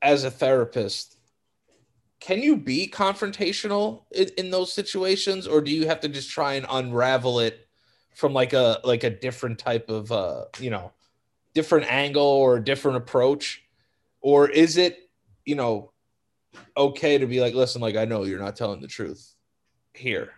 [0.01, 1.19] as a therapist,
[2.21, 6.55] can you be confrontational in, in those situations or do you have to just try
[6.55, 7.69] and unravel it
[8.14, 10.90] from like a like a different type of uh, you know,
[11.53, 13.62] different angle or different approach?
[14.23, 15.11] Or is it,
[15.45, 15.93] you know,
[16.77, 19.35] okay to be like, listen, like I know you're not telling the truth
[19.95, 20.33] here.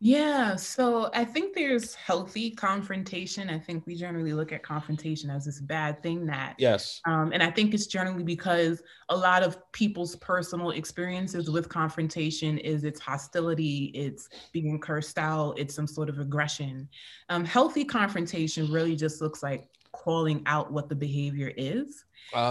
[0.00, 3.50] Yeah, so I think there's healthy confrontation.
[3.50, 7.00] I think we generally look at confrontation as this bad thing that, Yes.
[7.04, 12.58] um, and I think it's generally because a lot of people's personal experiences with confrontation
[12.58, 16.88] is it's hostility, it's being cursed out, it's some sort of aggression.
[17.28, 22.04] Um, healthy confrontation really just looks like calling out what the behavior is.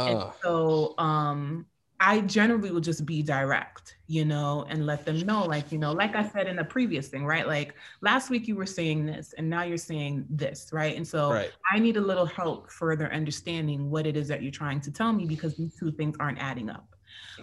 [0.06, 1.66] And Ah, so um
[2.00, 5.92] I generally will just be direct, you know, and let them know, like, you know,
[5.92, 7.48] like I said in the previous thing, right?
[7.48, 10.96] Like last week you were saying this and now you're saying this, right?
[10.96, 11.52] And so right.
[11.72, 15.12] I need a little help further understanding what it is that you're trying to tell
[15.12, 16.96] me because these two things aren't adding up.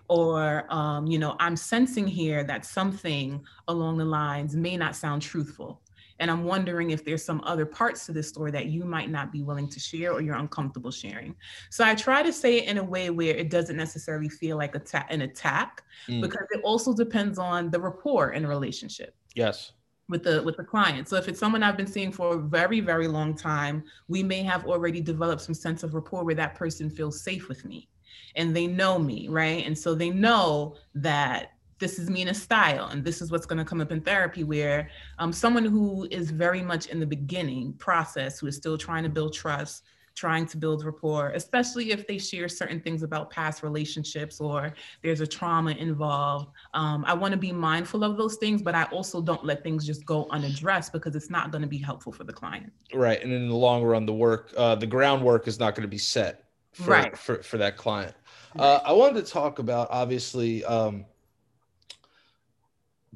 [0.08, 5.22] Or, um, you know, I'm sensing here that something along the lines may not sound
[5.22, 5.80] truthful.
[6.20, 9.32] And I'm wondering if there's some other parts to this story that you might not
[9.32, 11.34] be willing to share or you're uncomfortable sharing.
[11.70, 14.74] So I try to say it in a way where it doesn't necessarily feel like
[15.10, 16.20] an attack, Mm.
[16.22, 19.72] because it also depends on the rapport in a relationship Yes.
[20.08, 21.08] with the with the client.
[21.08, 24.42] So if it's someone I've been seeing for a very very long time, we may
[24.42, 27.88] have already developed some sense of rapport where that person feels safe with me
[28.36, 29.64] and they know me, right?
[29.66, 31.53] And so they know that
[31.84, 34.00] this is me in a style and this is what's going to come up in
[34.00, 38.78] therapy where um, someone who is very much in the beginning process who is still
[38.78, 43.28] trying to build trust trying to build rapport especially if they share certain things about
[43.30, 48.36] past relationships or there's a trauma involved um, i want to be mindful of those
[48.36, 51.68] things but i also don't let things just go unaddressed because it's not going to
[51.68, 53.20] be helpful for the client Right.
[53.22, 55.98] And in the long run, the work, uh, the groundwork is not going to be
[55.98, 57.18] set for, Right.
[57.18, 58.14] for, for that client.
[58.56, 61.06] Uh, I wanted to talk about obviously um,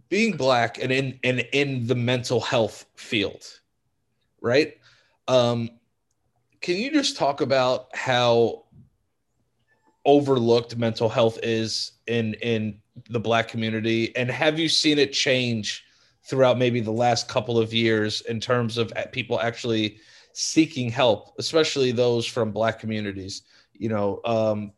[0.09, 3.45] being black and in and in the mental health field,
[4.41, 4.77] right?
[5.27, 5.71] Um,
[6.61, 8.65] can you just talk about how
[10.05, 15.85] overlooked mental health is in in the black community, and have you seen it change
[16.25, 19.99] throughout maybe the last couple of years in terms of people actually
[20.33, 23.43] seeking help, especially those from black communities?
[23.75, 24.73] You know, um,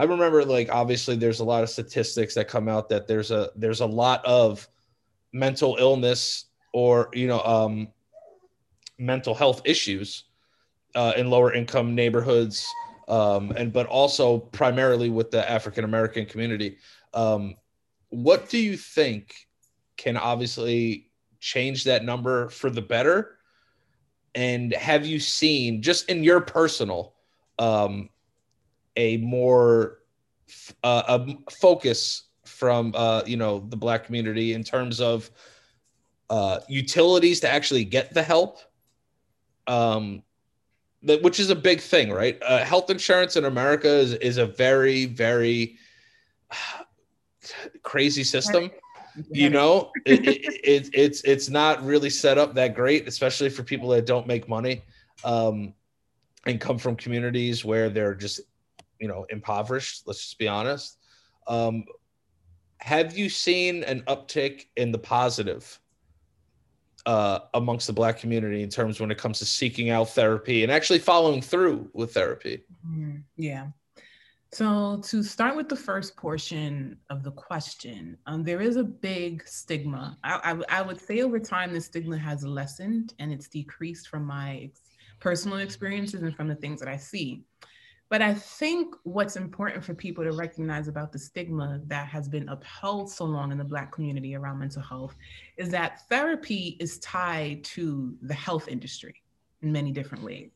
[0.00, 3.50] I remember like obviously there's a lot of statistics that come out that there's a
[3.54, 4.66] there's a lot of
[5.34, 7.88] mental illness or you know um,
[8.98, 10.24] mental health issues
[10.94, 12.66] uh, in lower income neighborhoods
[13.08, 16.78] um, and but also primarily with the African American community.
[17.12, 17.56] Um,
[18.08, 19.34] what do you think
[19.98, 21.10] can obviously
[21.40, 23.36] change that number for the better?
[24.34, 27.16] And have you seen just in your personal
[27.58, 28.08] um,
[28.96, 29.98] a more
[30.82, 35.30] uh, a focus from uh, you know the black community in terms of
[36.28, 38.58] uh, utilities to actually get the help.
[39.66, 40.22] Um,
[41.02, 42.38] that, which is a big thing right?
[42.42, 45.76] Uh, health insurance in america is, is a very very
[47.82, 48.70] crazy system.
[49.30, 53.62] You know it, it, it, it's it's not really set up that great especially for
[53.62, 54.82] people that don't make money
[55.24, 55.74] um,
[56.46, 58.40] and come from communities where they're just
[59.00, 60.98] you know impoverished let's just be honest
[61.46, 61.84] um,
[62.78, 65.80] have you seen an uptick in the positive
[67.06, 70.70] uh, amongst the black community in terms when it comes to seeking out therapy and
[70.70, 73.16] actually following through with therapy mm-hmm.
[73.36, 73.68] yeah
[74.52, 79.46] so, to start with the first portion of the question, um, there is a big
[79.46, 80.18] stigma.
[80.24, 84.24] I, I, I, would say over time, the stigma has lessened and it's decreased from
[84.24, 84.80] my ex-
[85.20, 87.44] personal experiences and from the things that I see.
[88.10, 92.48] But I think what's important for people to recognize about the stigma that has been
[92.48, 95.14] upheld so long in the Black community around mental health
[95.56, 99.14] is that therapy is tied to the health industry
[99.62, 100.50] in many different ways.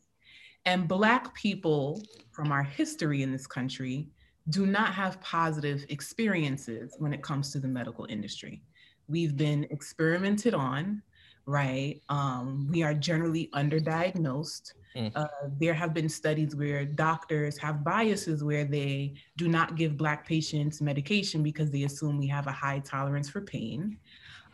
[0.66, 4.08] And Black people from our history in this country
[4.50, 8.62] do not have positive experiences when it comes to the medical industry.
[9.06, 11.02] We've been experimented on,
[11.46, 12.00] right?
[12.08, 14.72] Um, we are generally underdiagnosed.
[14.96, 15.10] Mm.
[15.14, 15.26] Uh,
[15.58, 20.80] there have been studies where doctors have biases where they do not give Black patients
[20.80, 23.98] medication because they assume we have a high tolerance for pain.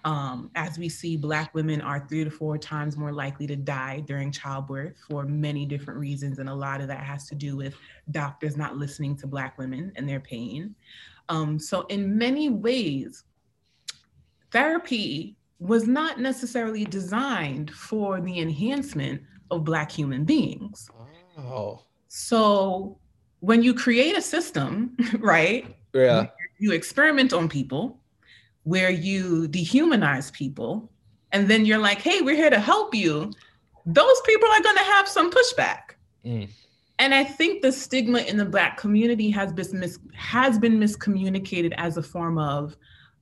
[0.05, 4.01] Um, as we see, Black women are three to four times more likely to die
[4.01, 6.39] during childbirth for many different reasons.
[6.39, 7.75] And a lot of that has to do with
[8.11, 10.75] doctors not listening to Black women and their pain.
[11.29, 13.25] Um, so, in many ways,
[14.51, 20.91] therapy was not necessarily designed for the enhancement of Black human beings.
[21.39, 21.85] Oh.
[22.09, 22.99] So,
[23.41, 25.67] when you create a system, right?
[25.93, 26.27] Yeah.
[26.59, 28.01] You experiment on people
[28.65, 30.91] where you dehumanize people
[31.33, 33.31] and then you're like, hey, we're here to help you,
[33.87, 35.95] those people are going to have some pushback.
[36.25, 36.49] Mm.
[36.99, 41.73] And I think the stigma in the Black community has been, mis- has been miscommunicated
[41.79, 42.77] as a form of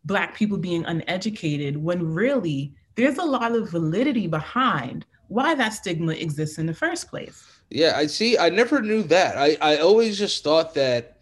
[0.04, 6.12] Black people being uneducated when really there's a lot of validity behind why that stigma
[6.12, 7.44] exists in the first place.
[7.70, 8.38] Yeah, I see.
[8.38, 9.36] I never knew that.
[9.36, 11.18] I, I always just thought that,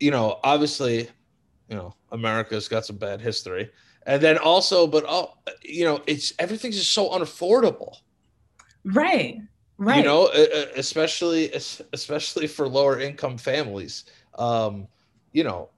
[0.00, 1.08] you know, obviously
[1.68, 3.70] you know, America's got some bad history.
[4.06, 7.96] And then also, but oh, you know, it's everything's just so unaffordable.
[8.84, 9.40] Right.
[9.78, 9.98] Right.
[9.98, 10.28] You know,
[10.76, 14.04] especially especially for lower income families.
[14.38, 14.86] Um,
[15.32, 15.70] you know,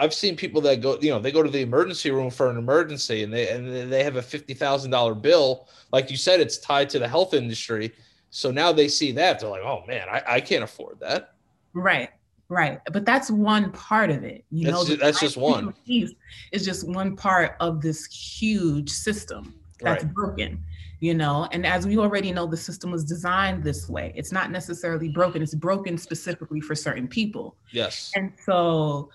[0.00, 2.56] I've seen people that go, you know, they go to the emergency room for an
[2.56, 5.68] emergency and they and they have a fifty thousand dollar bill.
[5.92, 7.92] Like you said, it's tied to the health industry.
[8.30, 11.34] So now they see that they're like, oh man, I, I can't afford that.
[11.74, 12.08] Right.
[12.48, 12.80] Right.
[12.90, 14.44] But that's one part of it.
[14.50, 16.12] You that's know, just, that's just one piece
[16.50, 20.14] is just one part of this huge system that's right.
[20.14, 20.64] broken,
[21.00, 21.46] you know.
[21.52, 24.12] And as we already know, the system was designed this way.
[24.16, 27.54] It's not necessarily broken, it's broken specifically for certain people.
[27.70, 28.10] Yes.
[28.16, 29.10] And so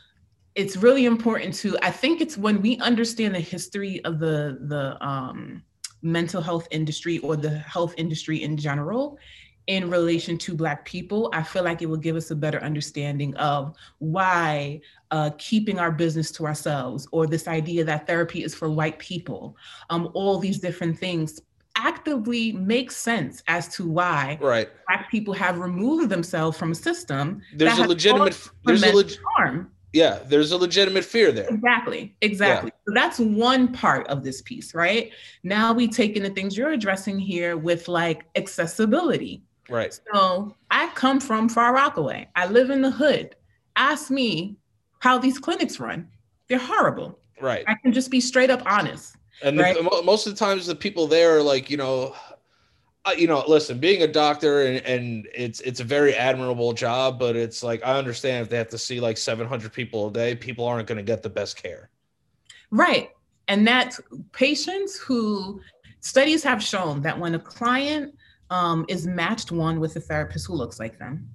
[0.55, 4.97] it's really important to, I think it's when we understand the history of the the
[5.05, 5.63] um
[6.01, 9.17] mental health industry or the health industry in general
[9.67, 13.35] in relation to Black people, I feel like it will give us a better understanding
[13.37, 18.69] of why uh, keeping our business to ourselves or this idea that therapy is for
[18.69, 19.57] white people,
[19.89, 21.41] um, all these different things
[21.75, 24.69] actively make sense as to why right.
[24.87, 27.41] Black people have removed themselves from a system.
[27.55, 29.71] There's a legitimate, there's a leg- harm.
[29.95, 31.47] Yeah, there's a legitimate fear there.
[31.49, 32.71] Exactly, exactly.
[32.73, 32.81] Yeah.
[32.87, 35.11] So that's one part of this piece, right?
[35.43, 39.99] Now we take in the things you're addressing here with like accessibility Right.
[40.13, 42.27] So I come from Far Rockaway.
[42.35, 43.35] I live in the hood.
[43.75, 44.57] Ask me
[44.99, 46.07] how these clinics run.
[46.47, 47.19] They're horrible.
[47.41, 47.65] Right.
[47.67, 49.15] I can just be straight up honest.
[49.43, 49.75] And right?
[49.75, 52.15] the, most of the times, the people there are like, you know,
[53.17, 57.35] you know, listen, being a doctor and, and it's it's a very admirable job, but
[57.35, 60.65] it's like I understand if they have to see like 700 people a day, people
[60.65, 61.89] aren't going to get the best care.
[62.71, 63.11] Right.
[63.47, 63.99] And that
[64.31, 65.61] patients who
[65.99, 68.15] studies have shown that when a client
[68.49, 71.29] um, is matched one with a therapist who looks like them.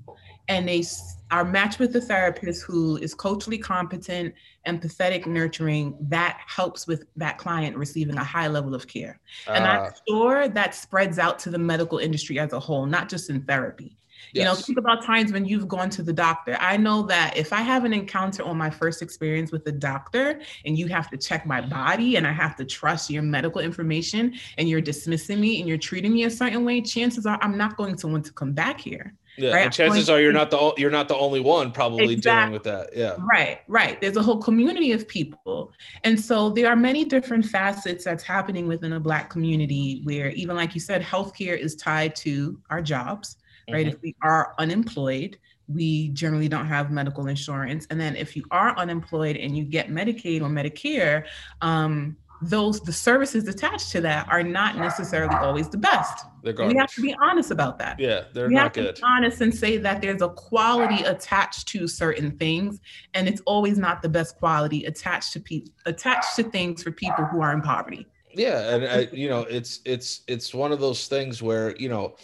[0.49, 0.85] And they
[1.31, 4.35] are matched with a therapist who is culturally competent,
[4.67, 5.97] empathetic, nurturing.
[6.01, 9.21] That helps with that client receiving a high level of care.
[9.47, 9.97] Uh, and I'm ah.
[10.09, 13.97] sure that spreads out to the medical industry as a whole, not just in therapy.
[14.33, 16.57] You know, think about times when you've gone to the doctor.
[16.61, 20.41] I know that if I have an encounter on my first experience with a doctor
[20.65, 24.35] and you have to check my body and I have to trust your medical information
[24.57, 27.77] and you're dismissing me and you're treating me a certain way, chances are I'm not
[27.77, 29.15] going to want to come back here.
[29.41, 29.65] Yeah, right?
[29.65, 32.41] and chances are you're not the you're not the only one probably exactly.
[32.41, 32.97] dealing with that.
[32.97, 33.17] Yeah.
[33.19, 34.01] Right, right.
[34.01, 35.73] There's a whole community of people.
[36.05, 40.57] And so there are many different facets that's happening within a black community where even
[40.57, 43.37] like you said, healthcare is tied to our jobs
[43.73, 43.87] right?
[43.87, 43.97] Mm-hmm.
[43.97, 47.87] If we are unemployed, we generally don't have medical insurance.
[47.91, 51.27] And then if you are unemployed and you get Medicaid or Medicare,
[51.61, 56.25] um, those the services attached to that are not necessarily always the best.
[56.43, 58.01] We have to be honest about that.
[58.01, 59.01] Yeah, they're we not have good.
[59.05, 62.81] Honest and say that there's a quality attached to certain things,
[63.13, 67.25] and it's always not the best quality attached to people attached to things for people
[67.27, 68.07] who are in poverty.
[68.33, 72.17] Yeah, and I, you know, it's it's it's one of those things where you know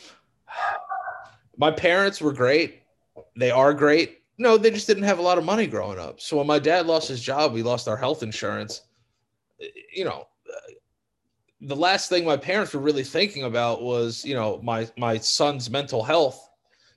[1.58, 2.82] my parents were great.
[3.36, 4.22] They are great.
[4.38, 6.20] No, they just didn't have a lot of money growing up.
[6.20, 8.82] So when my dad lost his job, we lost our health insurance.
[9.92, 10.28] You know,
[11.60, 15.70] the last thing my parents were really thinking about was, you know, my my son's
[15.70, 16.42] mental health.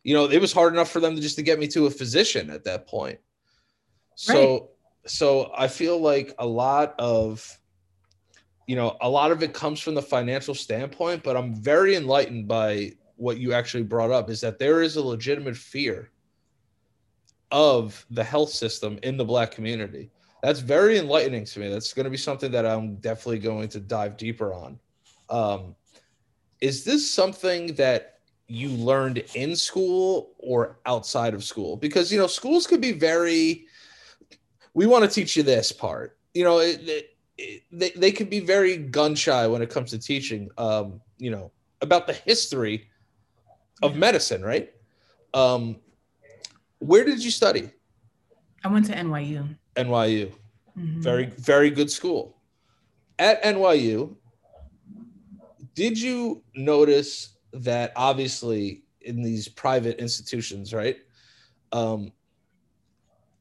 [0.04, 1.92] You know, it was hard enough for them to just to get me to a
[1.92, 3.20] physician at that point.
[4.16, 4.62] So right.
[5.06, 7.60] so I feel like a lot of
[8.68, 12.48] you know, a lot of it comes from the financial standpoint, but I'm very enlightened
[12.48, 16.12] by what you actually brought up is that there is a legitimate fear
[17.52, 20.12] of the health system in the black community.
[20.42, 21.70] That's very enlightening to me.
[21.70, 24.80] That's going to be something that I'm definitely going to dive deeper on.
[25.30, 25.76] Um,
[26.62, 31.78] is this something that you learned in school or outside of school?
[31.78, 33.66] Because you know, schools could be very.
[34.74, 36.18] We want to teach you this part.
[36.34, 39.92] You know, it, it, it, they they can be very gun shy when it comes
[39.92, 40.50] to teaching.
[40.58, 42.88] Um, you know about the history
[43.82, 44.74] of medicine, right?
[45.34, 45.78] Um,
[46.80, 47.70] where did you study?
[48.64, 49.56] I went to NYU.
[49.86, 50.32] NYU,
[50.78, 51.02] mm-hmm.
[51.02, 52.38] very very good school.
[53.18, 54.16] At NYU,
[55.76, 60.98] did you notice that obviously in these private institutions, right?
[61.72, 62.12] Um,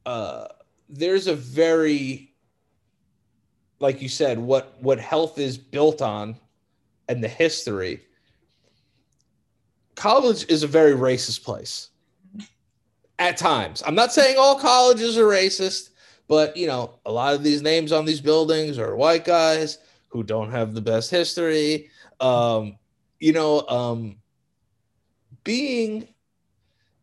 [0.05, 0.47] uh,
[0.89, 2.33] there's a very,
[3.79, 6.35] like you said, what what health is built on,
[7.07, 8.01] and the history
[9.99, 11.89] college is a very racist place
[13.19, 13.83] at times.
[13.85, 15.89] I'm not saying all colleges are racist,
[16.29, 20.23] but you know, a lot of these names on these buildings are white guys who
[20.23, 21.89] don't have the best history.
[22.21, 22.77] Um,
[23.19, 24.15] you know, um,
[25.43, 26.07] being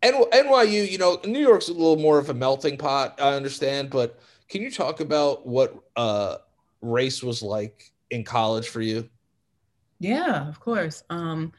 [0.03, 4.21] NYU, you know, New York's a little more of a melting pot, I understand, but
[4.49, 6.37] can you talk about what uh,
[6.81, 9.09] race was like in college for you?
[9.99, 11.03] Yeah, of course.
[11.11, 11.53] Um,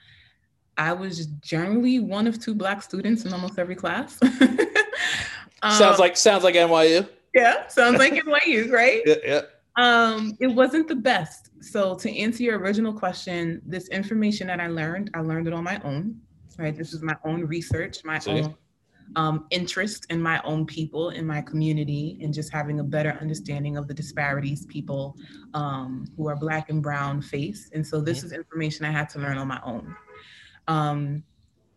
[0.78, 4.18] I was generally one of two black students in almost every class.
[5.62, 7.10] um, sounds like sounds like NYU.
[7.38, 9.02] Yeah, sounds like NYU, right?
[9.06, 9.42] Yeah, yeah.
[9.80, 11.52] Um, it wasn't the best.
[11.62, 15.64] So to answer your original question, this information that I learned, I learned it on
[15.64, 16.20] my own.
[16.58, 16.76] Right.
[16.76, 18.32] This is my own research, my See?
[18.32, 18.56] own
[19.16, 23.78] um, interest in my own people, in my community, and just having a better understanding
[23.78, 25.16] of the disparities people
[25.54, 27.70] um, who are Black and Brown face.
[27.74, 28.28] And so this mm-hmm.
[28.28, 29.96] is information I had to learn on my own.
[30.68, 31.24] Um,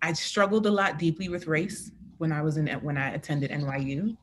[0.02, 4.16] I struggled a lot deeply with race when I was in when I attended NYU.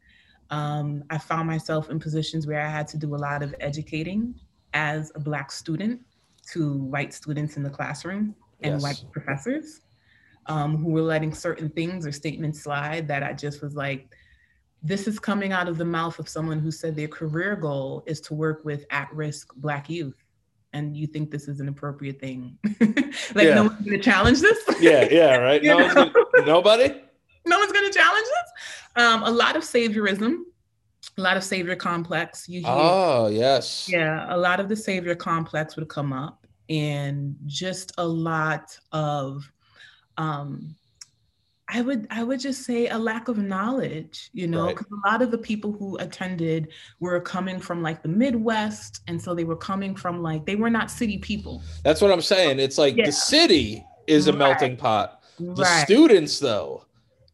[0.49, 4.35] Um, I found myself in positions where I had to do a lot of educating
[4.73, 6.01] as a Black student
[6.53, 8.83] to white students in the classroom and yes.
[8.83, 9.81] white professors
[10.45, 14.15] um, who were letting certain things or statements slide that I just was like,
[14.81, 18.21] this is coming out of the mouth of someone who said their career goal is
[18.21, 20.23] to work with at risk Black youth
[20.73, 22.57] and you think this is an appropriate thing.
[23.35, 23.55] like yeah.
[23.55, 24.57] no one's gonna challenge this.
[24.79, 25.63] yeah, yeah, right.
[25.63, 26.11] No gonna,
[26.45, 27.01] nobody.
[27.45, 28.51] No one's gonna challenge this.
[28.97, 30.41] Um, a lot of saviorism,
[31.17, 32.49] a lot of savior complex.
[32.49, 33.87] You hear, oh yes.
[33.89, 39.49] Yeah, a lot of the savior complex would come up, and just a lot of
[40.17, 40.75] um,
[41.69, 45.01] I would I would just say a lack of knowledge, you know, because right.
[45.05, 49.35] a lot of the people who attended were coming from like the Midwest, and so
[49.35, 51.61] they were coming from like they were not city people.
[51.83, 52.59] That's what I'm saying.
[52.59, 53.05] It's like yeah.
[53.05, 54.39] the city is a right.
[54.39, 55.23] melting pot.
[55.39, 55.83] The right.
[55.85, 56.85] students, though,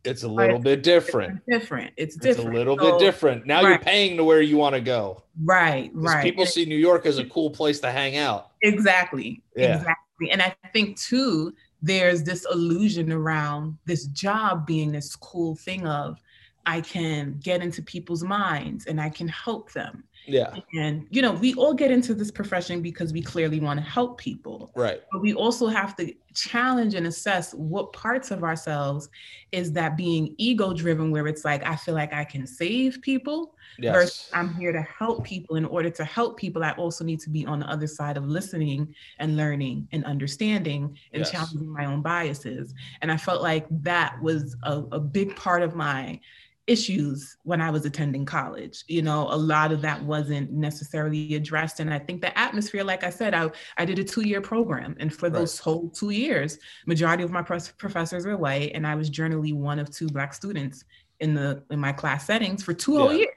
[0.03, 1.41] it's a little bit different.
[1.47, 1.93] It's different.
[1.97, 2.49] It's different.
[2.49, 3.45] It's a little so, bit different.
[3.45, 5.23] Now you're paying to where you want to go.
[5.43, 5.91] Right.
[5.93, 6.23] Right.
[6.23, 8.51] People see New York as a cool place to hang out.
[8.61, 9.41] Exactly.
[9.55, 9.77] Yeah.
[9.77, 10.31] Exactly.
[10.31, 16.17] And I think too there's this illusion around this job being this cool thing of
[16.65, 20.55] I can get into people's minds and I can help them Yeah.
[20.73, 24.17] And, you know, we all get into this profession because we clearly want to help
[24.17, 24.71] people.
[24.75, 25.01] Right.
[25.11, 29.09] But we also have to challenge and assess what parts of ourselves
[29.51, 33.55] is that being ego driven, where it's like, I feel like I can save people
[33.79, 33.95] Yes.
[33.95, 35.55] versus I'm here to help people.
[35.55, 38.27] In order to help people, I also need to be on the other side of
[38.27, 41.31] listening and learning and understanding and Yes.
[41.31, 42.73] challenging my own biases.
[43.01, 46.19] And I felt like that was a, a big part of my
[46.67, 48.83] issues when I was attending college.
[48.87, 51.79] You know, a lot of that wasn't necessarily addressed.
[51.79, 54.95] And I think the atmosphere, like I said, I, I did a two year program.
[54.99, 58.71] And for those whole two years, majority of my professors were white.
[58.73, 60.85] And I was generally one of two black students
[61.19, 63.19] in the in my class settings for two whole Yeah.
[63.19, 63.35] years.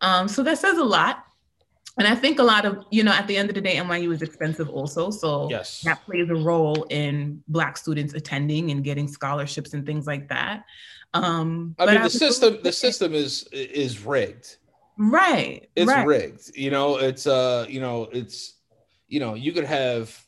[0.00, 1.24] Um, so that says a lot.
[1.98, 4.12] And I think a lot of, you know, at the end of the day, NYU
[4.12, 5.10] is expensive also.
[5.10, 5.82] So Yes.
[5.82, 10.64] that plays a role in black students attending and getting scholarships and things like that.
[11.14, 14.56] Um, I mean, the system the system is is rigged.
[14.96, 16.06] right, It's right.
[16.06, 16.56] rigged.
[16.56, 18.54] You know, it's uh, you know, it's
[19.08, 20.18] you know, you could have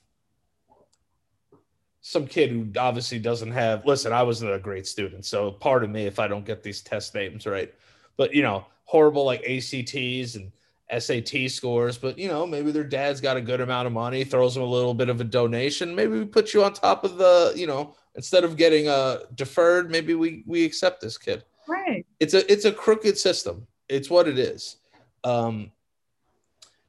[2.03, 6.05] some kid who obviously doesn't have listen, I wasn't a great student, so pardon me
[6.05, 7.73] if I don't get these test names right.
[8.19, 10.53] But you know, horrible like ACTs and
[10.99, 14.55] SAT scores, but you know, maybe their dad's got a good amount of money, throws
[14.55, 15.95] them a little bit of a donation.
[15.95, 19.91] Maybe we put you on top of the, you know, instead of getting uh deferred,
[19.91, 22.05] maybe we we accept this kid Right.
[22.21, 24.77] it's a it's a crooked system it's what it is
[25.25, 25.73] um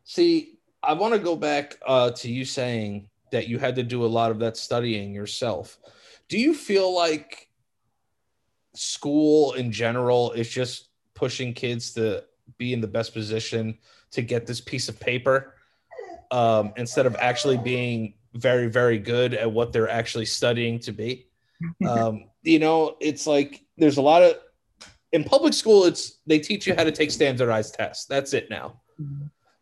[0.03, 4.03] see i want to go back uh to you saying that you had to do
[4.03, 5.80] a lot of that studying yourself
[6.28, 7.47] do you feel like
[8.74, 12.24] school in general is just pushing kids to
[12.58, 13.78] be in the best position
[14.16, 15.53] to get this piece of paper
[16.32, 21.28] um, instead of actually being very very good at what they're actually studying to be.
[21.88, 24.36] Um, you know it's like there's a lot of
[25.13, 28.05] in public school it's they teach you how to take standardized tests.
[28.05, 28.82] That's it now.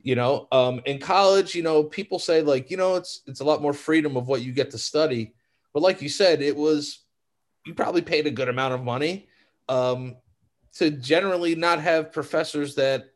[0.01, 3.43] You know um, in college you know people say like you know it's it's a
[3.43, 5.35] lot more freedom of what you get to study.
[5.71, 7.03] But like you said it was
[7.65, 9.27] you probably paid a good amount of money
[9.69, 10.15] um,
[10.73, 13.12] to generally not have professors that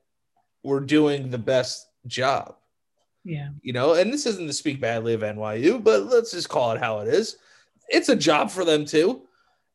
[0.64, 2.56] were doing the best job
[3.24, 3.50] Yeah.
[3.62, 6.80] you know, and this isn't to speak badly of NYU, but let's just call it
[6.80, 7.38] how it is.
[7.90, 9.22] It's a job for them too.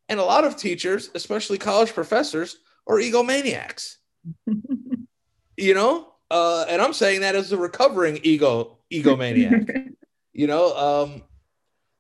[0.08, 3.96] And a lot of teachers, especially college professors, are egomaniacs,
[5.56, 6.08] you know?
[6.30, 9.92] Uh, and I'm saying that as a recovering ego egomaniac.
[10.32, 11.22] you know, um,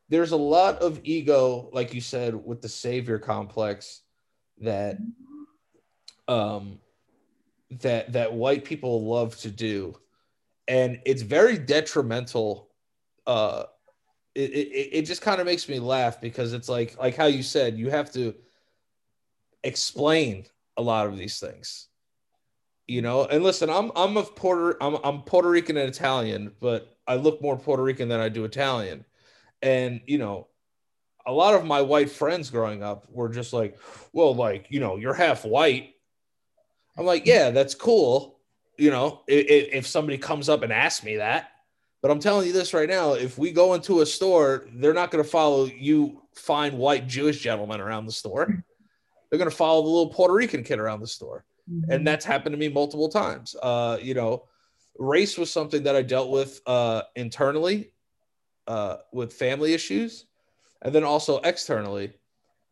[0.08, 4.00] there's a lot of ego, like you said, with the savior complex
[4.58, 4.98] that
[6.28, 6.78] um
[7.80, 9.98] that that white people love to do.
[10.68, 12.68] And it's very detrimental
[13.26, 13.64] uh
[14.34, 17.42] it, it, it just kind of makes me laugh because it's like like how you
[17.42, 18.34] said you have to
[19.62, 20.46] explain
[20.76, 21.88] a lot of these things.
[22.88, 26.96] You know and listen i'm i'm of puerto i'm, I'm puerto rican and italian but
[27.06, 29.04] i look more puerto rican than i do italian.
[29.62, 30.48] And you know
[31.24, 33.78] a lot of my white friends growing up were just like
[34.12, 35.94] well like you know you're half white
[36.96, 38.38] i'm like yeah that's cool.
[38.78, 41.50] You know if, if somebody comes up and asks me that.
[42.00, 45.10] But i'm telling you this right now if we go into a store they're not
[45.10, 48.64] going to follow you fine white jewish gentleman around the store.
[49.30, 51.44] They're going to follow the little puerto rican kid around the store.
[51.88, 53.54] And that's happened to me multiple times.
[53.62, 54.44] Uh you know
[54.98, 57.92] race was something that i dealt with uh internally
[58.66, 60.26] uh with family issues
[60.82, 62.12] and then also externally.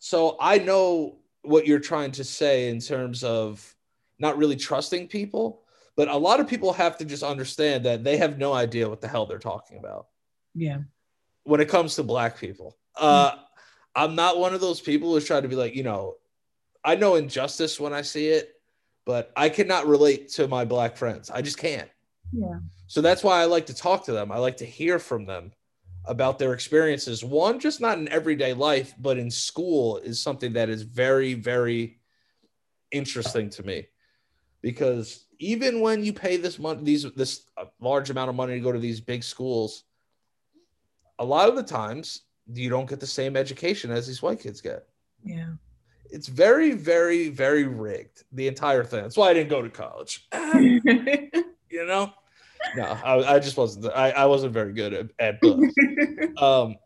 [0.00, 3.74] So i know what you're trying to say in terms of
[4.20, 5.62] not really trusting people
[6.00, 9.02] but a lot of people have to just understand that they have no idea what
[9.02, 10.06] the hell they're talking about
[10.54, 10.78] yeah.
[11.44, 12.78] when it comes to black people.
[12.96, 13.32] Uh,
[13.94, 16.16] I'm not one of those people who's trying to be like, you know,
[16.82, 18.54] I know injustice when I see it,
[19.04, 21.28] but I cannot relate to my black friends.
[21.28, 21.90] I just can't.
[22.32, 22.60] Yeah.
[22.86, 24.32] So that's why I like to talk to them.
[24.32, 25.52] I like to hear from them
[26.06, 27.22] about their experiences.
[27.22, 32.00] One, just not in everyday life, but in school is something that is very, very
[32.90, 33.86] interesting to me
[34.62, 38.60] because even when you pay this money, these this uh, large amount of money to
[38.60, 39.84] go to these big schools,
[41.18, 44.60] a lot of the times you don't get the same education as these white kids
[44.60, 44.86] get.
[45.24, 45.52] Yeah.
[46.10, 48.24] It's very, very, very rigged.
[48.32, 49.02] The entire thing.
[49.02, 50.26] That's why I didn't go to college.
[50.32, 52.12] you know,
[52.76, 53.86] no, I, I just wasn't.
[53.86, 55.72] I, I wasn't very good at, at books.
[56.38, 56.76] um,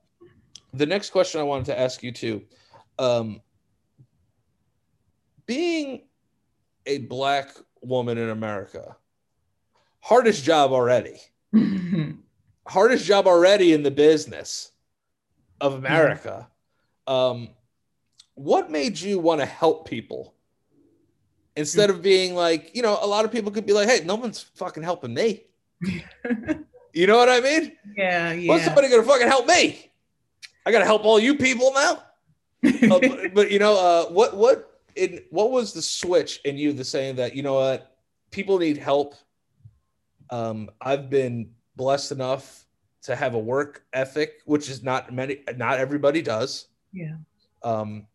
[0.73, 2.43] the next question I wanted to ask you too,
[2.99, 3.41] um,
[5.47, 6.03] being
[6.87, 7.49] a black
[7.81, 8.97] woman in America,
[10.01, 11.19] hardest job already.
[12.67, 14.73] Hardest job already in the business
[15.61, 16.49] of America.
[17.07, 17.51] Um,
[18.35, 20.35] what made you want to help people
[21.57, 24.15] instead of being like, you know, a lot of people could be like, hey, no
[24.15, 25.45] one's fucking helping me.
[26.93, 27.73] you know what I mean?
[27.97, 28.49] Yeah, yeah.
[28.49, 29.91] When's somebody gonna fucking help me?
[30.67, 32.03] I gotta help all you people now.
[32.65, 36.73] Uh, but, but, you know, uh, what what in what was the switch in you
[36.73, 37.97] the saying that you know what
[38.31, 39.15] people need help.
[40.31, 42.67] Um, I've been blessed enough
[43.03, 46.69] to have a work ethic, which is not many, not everybody does.
[46.93, 47.17] Yeah.
[47.63, 48.07] Um,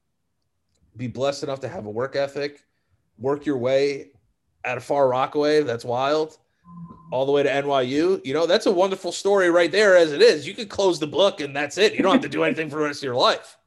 [0.98, 2.66] be blessed enough to have a work ethic,
[3.18, 4.12] work your way
[4.66, 5.64] at a Far Rockaway.
[5.64, 6.38] That's wild.
[7.12, 8.24] All the way to NYU.
[8.26, 10.48] You know, that's a wonderful story right there as it is.
[10.48, 11.94] You could close the book and that's it.
[11.94, 13.58] You don't have to do anything for the rest of your life.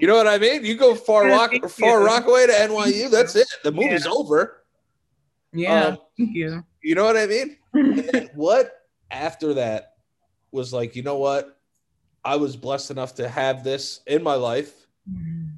[0.00, 0.64] You know what I mean?
[0.64, 3.46] You go far rock far Rockaway to NYU, that's it.
[3.62, 4.10] The movie's Yeah.
[4.12, 4.64] over.
[5.52, 5.84] yeah.
[5.86, 6.64] Um, Thank you.
[6.82, 7.56] You know what I mean?
[8.34, 8.72] What
[9.10, 9.94] after that
[10.50, 11.58] was like, you know what?
[12.24, 14.86] I was blessed enough to have this in my life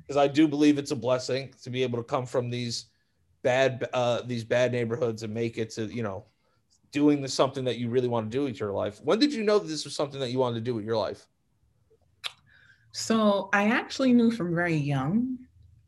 [0.03, 2.86] because I do believe it's a blessing to be able to come from these
[3.42, 6.24] bad uh these bad neighborhoods and make it to, you know,
[6.92, 9.01] doing the, something that you really want to do with your life.
[9.03, 10.96] When did you know that this was something that you wanted to do with your
[10.96, 11.26] life?
[12.93, 15.39] So I actually knew from very young.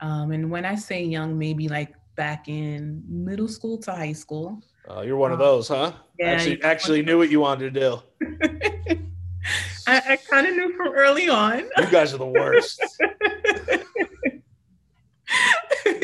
[0.01, 4.61] Um, and when I say young, maybe like back in middle school to high school.
[4.89, 5.93] Uh, you're one of Uh, those, huh?
[6.19, 7.99] yeah, actually, actually knew what you wanted to do.
[9.87, 11.65] I, I kind of knew from early on.
[11.79, 12.81] You guys are the worst.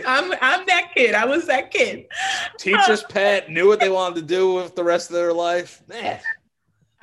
[0.06, 1.14] I'm I'm that kid.
[1.14, 2.06] I was that kid.
[2.58, 5.82] Teacher's pet knew what they wanted to do with the rest of their life.
[5.88, 6.20] Man.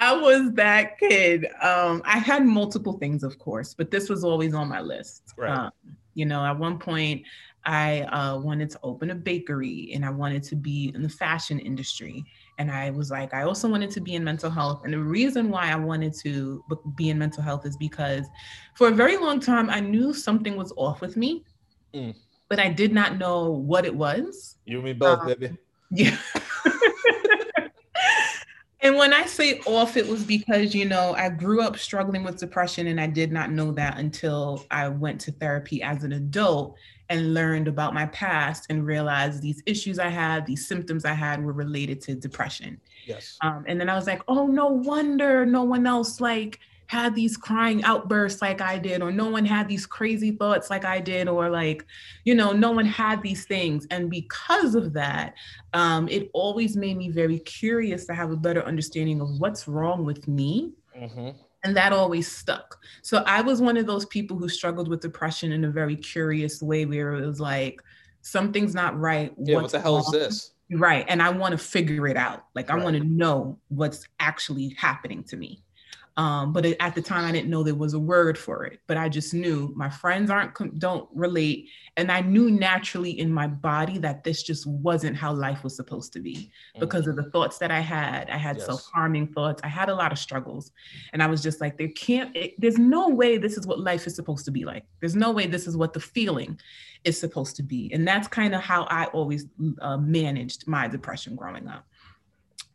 [0.04, 1.48] I was that kid.
[1.62, 5.34] Um, I had multiple things, of course, but this was always on my list.
[5.38, 5.58] Right.
[5.58, 5.72] Um,
[6.14, 7.24] you know, at one point,
[7.66, 11.58] I uh, wanted to open a bakery and I wanted to be in the fashion
[11.60, 12.26] industry.
[12.60, 14.82] And I was like, I also wanted to be in mental health.
[14.84, 16.64] And the reason why I wanted to
[16.98, 18.26] be in mental health is because
[18.76, 21.46] for a very long time, I knew something was off with me,
[21.96, 22.14] Mm.
[22.50, 24.58] but I did not know what it was.
[24.66, 25.58] You and me both, Um, baby.
[25.92, 26.18] Yeah.
[28.84, 32.38] And when I say off, it was because, you know, I grew up struggling with
[32.38, 36.76] depression and I did not know that until I went to therapy as an adult
[37.10, 41.42] and learned about my past and realized these issues I had, these symptoms I had
[41.42, 42.80] were related to depression.
[43.06, 43.38] Yes.
[43.42, 46.60] Um, and then I was like, oh, no wonder no one else like
[46.94, 50.86] had these crying outbursts like I did, or no one had these crazy thoughts like
[50.86, 51.86] I did, or like,
[52.24, 53.88] you know, no one had these things.
[53.90, 55.34] And because of that,
[55.74, 60.06] um, it always made me very curious to have a better understanding of what's wrong
[60.06, 60.74] with me.
[60.96, 61.30] hmm
[61.66, 62.78] And that always stuck.
[63.02, 66.62] So I was one of those people who struggled with depression in a very curious
[66.62, 67.82] way, where it was like,
[68.22, 69.34] something's not right.
[69.38, 70.52] Yeah, what the hell is this?
[70.72, 71.06] Right.
[71.08, 72.46] And I want to figure it out.
[72.56, 75.64] Like I want to know what's actually happening to me.
[76.16, 78.80] Um, but at the time, I didn't know there was a word for it.
[78.86, 83.48] But I just knew my friends aren't don't relate, and I knew naturally in my
[83.48, 87.58] body that this just wasn't how life was supposed to be because of the thoughts
[87.58, 88.30] that I had.
[88.30, 88.68] I had Yes.
[88.68, 89.62] self harming thoughts.
[89.64, 90.72] I had a lot of struggles,
[91.14, 92.36] and I was just like, there can't.
[92.36, 94.86] It, there's no way this is what life is supposed to be like.
[95.00, 96.60] There's no way this is what the feeling
[97.04, 99.48] is supposed to be, and that's kind of how I always
[99.82, 101.88] uh, managed my depression growing up.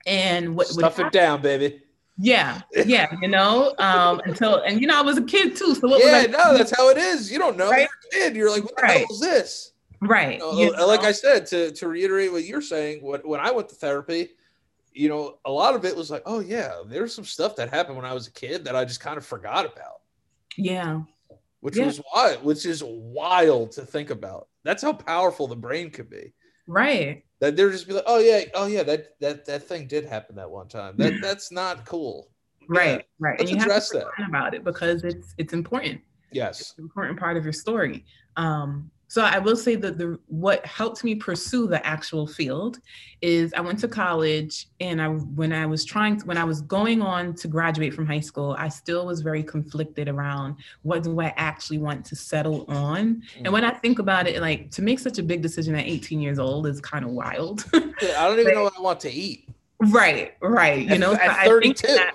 [0.07, 1.83] And what Stuff it down, baby.
[2.19, 5.89] Yeah, yeah, you know, um, until and you know I was a kid too, so
[5.89, 7.31] what Yeah, was I no, that's how it is.
[7.31, 7.71] You don't know.
[7.71, 7.89] Right.
[8.13, 8.37] You're a kid.
[8.37, 8.99] You're like, what the Right.
[8.99, 9.73] hell is this?
[10.01, 10.35] right?
[10.35, 11.09] You know, you Like know?
[11.09, 14.31] I said, to, to reiterate what you're saying, when, when I went to therapy,
[14.93, 17.97] you know, a lot of it was like, oh, yeah, there's some stuff that happened
[17.97, 20.01] when I was a kid that I just kind of forgot about,
[20.57, 21.03] yeah,
[21.61, 21.87] which Yeah.
[21.87, 24.49] was wild, which is wild to think about.
[24.65, 26.33] That's how powerful the brain could be.
[26.69, 27.25] Right.
[27.41, 30.37] That they're just be like, oh yeah, oh yeah, that that that thing did happen
[30.37, 30.95] that one time.
[30.97, 32.29] That that's not cool.
[32.69, 33.39] Right, right.
[33.39, 34.29] let's and you have address to that.
[34.29, 36.01] about it because it's it's important.
[36.33, 36.61] Yes.
[36.61, 38.05] It's an important part of your story.
[38.37, 42.79] Um, so I will say that the what helped me pursue the actual field
[43.23, 46.61] is I went to college and I when I was trying to, when I was
[46.61, 51.19] going on to graduate from high school, I still was very conflicted around what do
[51.21, 53.23] I actually want to settle on.
[53.43, 53.81] And when I mm.
[53.81, 56.79] think about it, like to make such a big decision at 18 years old is
[56.81, 57.65] kind of wild.
[57.73, 57.81] I
[58.29, 59.49] don't even know what I want to eat.
[59.81, 60.87] right, right.
[60.87, 61.87] You At- know, at so I think 32.
[61.95, 62.15] that-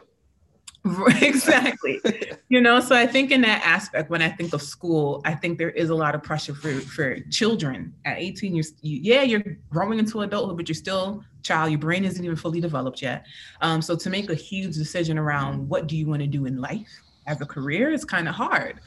[1.21, 2.01] exactly.
[2.49, 5.57] you know, so I think in that aspect, when I think of school, I think
[5.57, 8.73] there is a lot of pressure for for children at 18 years.
[8.81, 11.71] You, yeah, you're growing into adulthood, but you're still child.
[11.71, 13.25] Your brain isn't even fully developed yet.
[13.61, 16.59] Um, so to make a huge decision around what do you want to do in
[16.59, 18.81] life as a career is kind of hard.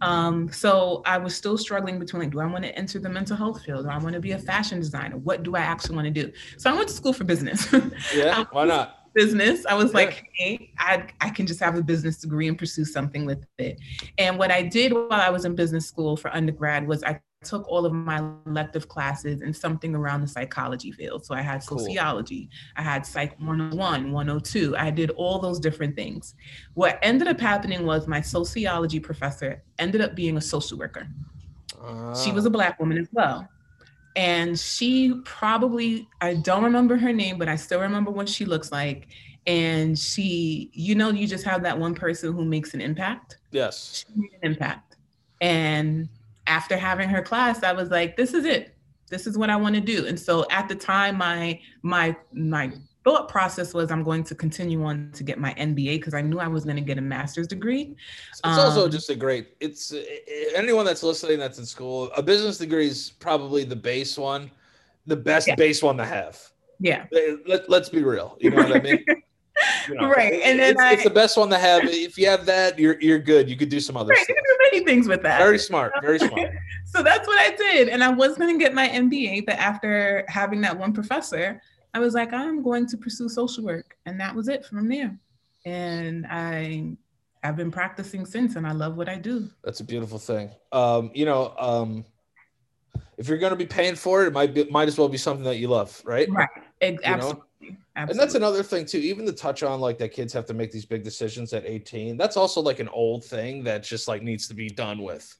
[0.00, 3.36] Um, so I was still struggling between like, do I want to enter the mental
[3.36, 3.84] health field?
[3.84, 5.16] Do I want to be a fashion designer?
[5.16, 6.32] What do I actually want to do?
[6.56, 7.72] So I went to school for business.
[8.14, 8.99] Yeah, why not?
[9.14, 9.66] Business.
[9.66, 13.24] I was like, hey, I, I can just have a business degree and pursue something
[13.24, 13.78] with it.
[14.18, 17.66] And what I did while I was in business school for undergrad was I took
[17.68, 21.24] all of my elective classes in something around the psychology field.
[21.24, 22.74] So I had sociology, cool.
[22.76, 24.76] I had psych 101, 102.
[24.76, 26.34] I did all those different things.
[26.74, 31.08] What ended up happening was my sociology professor ended up being a social worker.
[31.82, 32.14] Uh.
[32.14, 33.48] She was a black woman as well.
[34.20, 38.70] And she probably, I don't remember her name, but I still remember what she looks
[38.70, 39.08] like.
[39.46, 43.38] And she, you know, you just have that one person who makes an impact.
[43.50, 44.04] Yes.
[44.06, 44.96] She made an impact.
[45.40, 46.06] And
[46.46, 48.76] after having her class, I was like, this is it.
[49.08, 50.06] This is what I want to do.
[50.06, 52.72] And so at the time, my my my
[53.04, 56.38] thought process was I'm going to continue on to get my MBA because I knew
[56.38, 57.96] I was going to get a master's degree.
[58.30, 59.54] It's um, also just a great.
[59.60, 62.10] It's eh, eh, anyone that's listening that's in school.
[62.16, 64.50] A business degree is probably the base one,
[65.06, 65.54] the best yeah.
[65.54, 66.38] base one to have.
[66.78, 67.06] Yeah.
[67.12, 68.36] Eh, let, let's be real.
[68.40, 69.04] You know what I mean?
[69.88, 70.40] You know, right.
[70.42, 71.84] And then it's, I, it's, the best one to have.
[71.84, 73.50] If you have that, you're you're good.
[73.50, 74.28] You could do some other right, stuff.
[74.28, 75.38] You can do many things with that.
[75.38, 75.92] Very smart.
[76.00, 76.50] Very smart.
[76.86, 77.88] so that's what I did.
[77.88, 81.60] And I was going to get my MBA, but after having that one professor,
[81.94, 83.96] I was like, I'm going to pursue social work.
[84.06, 85.18] And that was it from there.
[85.64, 86.96] And I
[87.42, 89.50] have been practicing since and I love what I do.
[89.64, 90.50] That's a beautiful thing.
[90.72, 92.04] Um, you know, um,
[93.18, 95.18] if you're going to be paying for it, it might be, might as well be
[95.18, 96.28] something that you love, right?
[96.30, 96.48] Right.
[96.82, 97.42] Absolutely.
[97.96, 97.96] Absolutely.
[97.96, 98.98] And that's another thing too.
[98.98, 102.16] Even the touch on like that kids have to make these big decisions at 18.
[102.16, 105.36] That's also like an old thing that just like needs to be done with.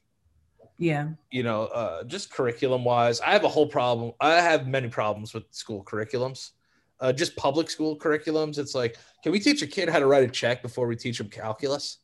[0.81, 1.09] Yeah.
[1.29, 4.13] You know, uh, just curriculum wise, I have a whole problem.
[4.19, 6.51] I have many problems with school curriculums.
[6.99, 8.57] Uh, just public school curriculums.
[8.57, 11.19] It's like, can we teach a kid how to write a check before we teach
[11.19, 11.99] them calculus?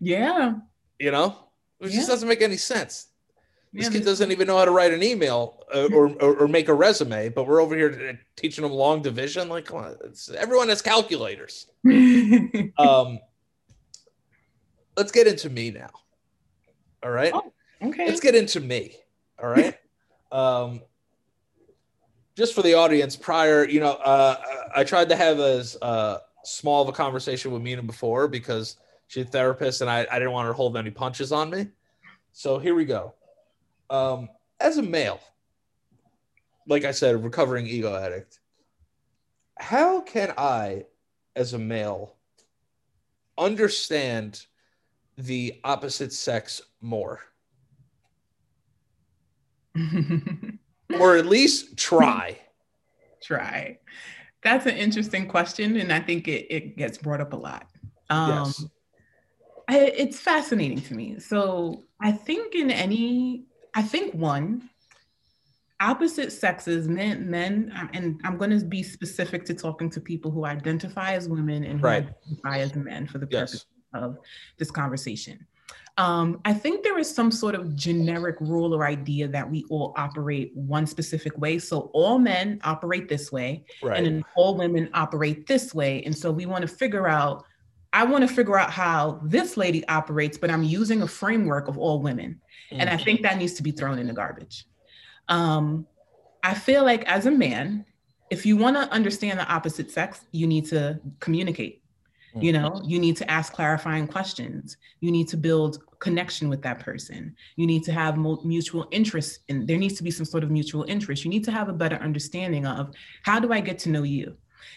[0.00, 0.54] Yeah.
[0.98, 1.38] You know,
[1.78, 1.96] it yeah.
[1.98, 3.06] just doesn't make any sense.
[3.72, 6.68] This kid doesn't even know how to write an email uh, or, or, or, make
[6.68, 9.50] a resume, but we're over here teaching them long division.
[9.50, 9.96] Like, come on,
[10.34, 11.66] everyone has calculators.
[12.78, 13.18] um,
[14.96, 15.90] let's get into me now.
[17.02, 17.32] All right.
[17.34, 17.52] Oh,
[17.88, 18.06] okay.
[18.06, 18.94] Let's get into me.
[19.42, 19.76] All right.
[20.32, 20.82] um,
[22.36, 24.36] just for the audience, prior, you know, uh,
[24.74, 28.76] I tried to have as uh, small of a conversation with Minaa before because
[29.06, 31.68] she's a therapist and I, I didn't want her to hold any punches on me.
[32.32, 33.14] So here we go
[33.90, 34.28] um,
[34.60, 35.20] as a male,
[36.66, 38.40] like I said, recovering ego addict,
[39.58, 40.84] how can I,
[41.34, 42.16] as a male,
[43.38, 44.46] understand
[45.16, 47.20] the opposite sex more?
[51.00, 52.38] or at least try.
[53.22, 53.78] Try.
[54.42, 55.76] That's an interesting question.
[55.76, 57.66] And I think it, it gets brought up a lot.
[58.10, 58.64] Um, yes.
[59.68, 61.18] I, it's fascinating to me.
[61.18, 63.46] So I think in any
[63.76, 64.70] I think one,
[65.80, 70.30] opposite sexes, men, men, um, and I'm going to be specific to talking to people
[70.30, 72.08] who identify as women and who right.
[72.26, 74.02] identify as men for the purpose yes.
[74.02, 74.16] of
[74.56, 75.46] this conversation.
[75.98, 79.94] Um, I think there is some sort of generic rule or idea that we all
[79.96, 81.58] operate one specific way.
[81.58, 83.96] So all men operate this way, right.
[83.96, 86.02] and then all women operate this way.
[86.04, 87.44] And so we want to figure out.
[87.92, 91.78] I want to figure out how this lady operates, but I'm using a framework of
[91.78, 92.40] all women.
[92.70, 92.80] Mm-hmm.
[92.80, 94.66] And I think that needs to be thrown in the garbage.
[95.28, 95.86] Um,
[96.42, 97.86] I feel like as a man,
[98.28, 101.82] if you want to understand the opposite sex, you need to communicate.
[102.30, 102.42] Mm-hmm.
[102.42, 104.76] You know, you need to ask clarifying questions.
[105.00, 107.34] You need to build connection with that person.
[107.56, 110.84] You need to have mutual interest and there needs to be some sort of mutual
[110.88, 111.24] interest.
[111.24, 112.92] You need to have a better understanding of
[113.22, 114.36] how do I get to know you?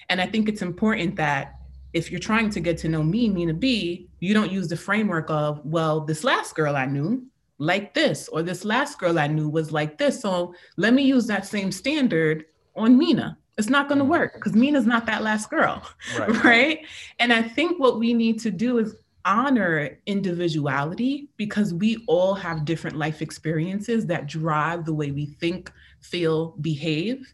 [0.10, 1.56] And I think it's important that
[1.94, 5.30] if you're trying to get to know me, Minaa B, you don't use the framework
[5.30, 7.26] of, well, this last girl I knew,
[7.58, 10.22] like this, or this last girl I knew was like this.
[10.22, 12.46] So let me use that same standard
[12.76, 13.36] on Minaa.
[13.58, 14.10] It's not going to mm.
[14.10, 15.84] work because Minaa's not that last girl,
[16.18, 16.44] right.
[16.44, 16.86] right?
[17.20, 18.96] And I think what we need to do is
[19.26, 25.72] honor individuality because we all have different life experiences that drive the way we think,
[26.00, 27.34] feel, behave.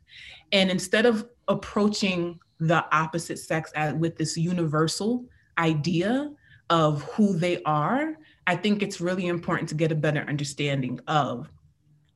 [0.52, 5.26] And instead of approaching the opposite sex as, with this universal
[5.58, 6.32] idea
[6.70, 8.18] of who they are,
[8.48, 11.50] I think it's really important to get a better understanding of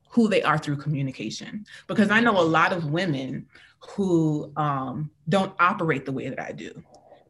[0.10, 1.66] who they are through communication.
[1.88, 3.46] Because I know a lot of women
[3.80, 6.84] who um, don't operate the way that I do.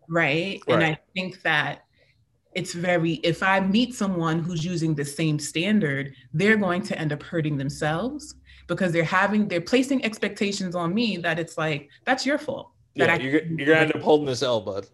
[0.07, 0.61] Right?
[0.67, 0.73] right.
[0.73, 1.85] And I think that
[2.59, 7.13] it's very, if I meet someone who's using the same standard, they're going to end
[7.13, 8.35] up hurting themselves
[8.67, 12.71] because they're having, they're placing expectations on me that it's like, that's your fault.
[12.95, 14.87] Yeah, you're, you're gonna end up holding this L, bud.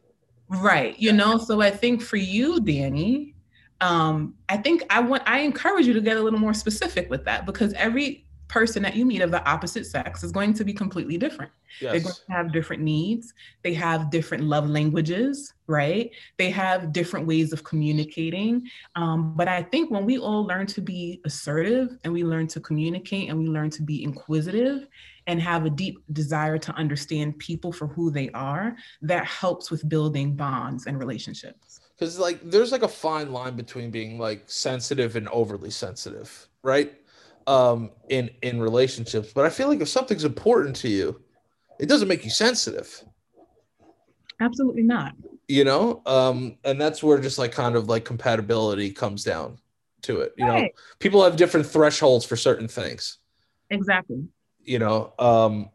[0.47, 0.97] Right.
[0.99, 3.33] You know, so I think for you, Danny,
[3.81, 7.25] um, I think I want I encourage you to get a little more specific with
[7.25, 10.73] that because every person that you meet of the opposite sex is going to be
[10.73, 11.51] completely different.
[11.81, 11.91] Yes.
[11.91, 13.33] They're going to have different needs.
[13.63, 16.11] They have different love languages, right?
[16.37, 18.69] They have different ways of communicating.
[18.95, 22.59] Um, but I think when we all learn to be assertive and we learn to
[22.59, 24.87] communicate and we learn to be inquisitive
[25.27, 29.89] and have a deep desire to understand people for who they are, that helps with
[29.89, 31.81] building bonds and relationships.
[31.97, 36.93] Because, like, there's like a fine line between being like sensitive and overly sensitive, right?
[37.47, 39.31] Um, in in relationships.
[39.33, 41.21] But I feel like if something's important to you,
[41.79, 43.03] it doesn't make you sensitive.
[44.39, 45.13] Absolutely not.
[45.47, 49.59] You know, um, and that's where just like kind of like compatibility comes down
[50.01, 50.33] to it.
[50.37, 50.63] You right.
[50.63, 50.69] know,
[50.99, 53.19] people have different thresholds for certain things.
[53.69, 54.27] Exactly.
[54.63, 55.69] You know, um,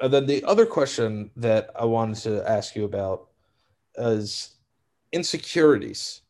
[0.00, 3.28] and then the other question that I wanted to ask you about
[3.96, 4.56] is
[5.12, 6.22] insecurities.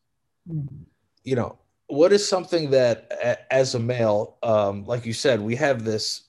[0.49, 0.83] Mm-hmm.
[1.25, 1.59] You know,
[1.89, 6.27] what is something that as a male um, like you said we have this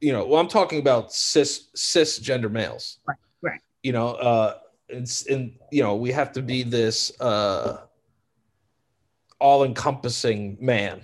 [0.00, 2.98] you know well i'm talking about cis cisgender males.
[3.06, 3.60] Right right.
[3.82, 4.58] You know uh
[4.88, 7.82] it's in you know we have to be this uh
[9.38, 11.02] all encompassing man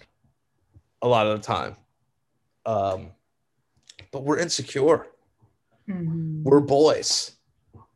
[1.02, 1.76] a lot of the time.
[2.66, 3.10] Um
[4.10, 5.06] but we're insecure.
[5.88, 6.44] Mm-hmm.
[6.44, 7.32] we're boys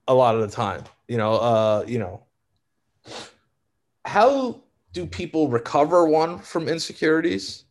[0.08, 2.22] a lot of the time you know uh you know.
[4.04, 4.60] How
[4.96, 7.66] do people recover one from insecurities?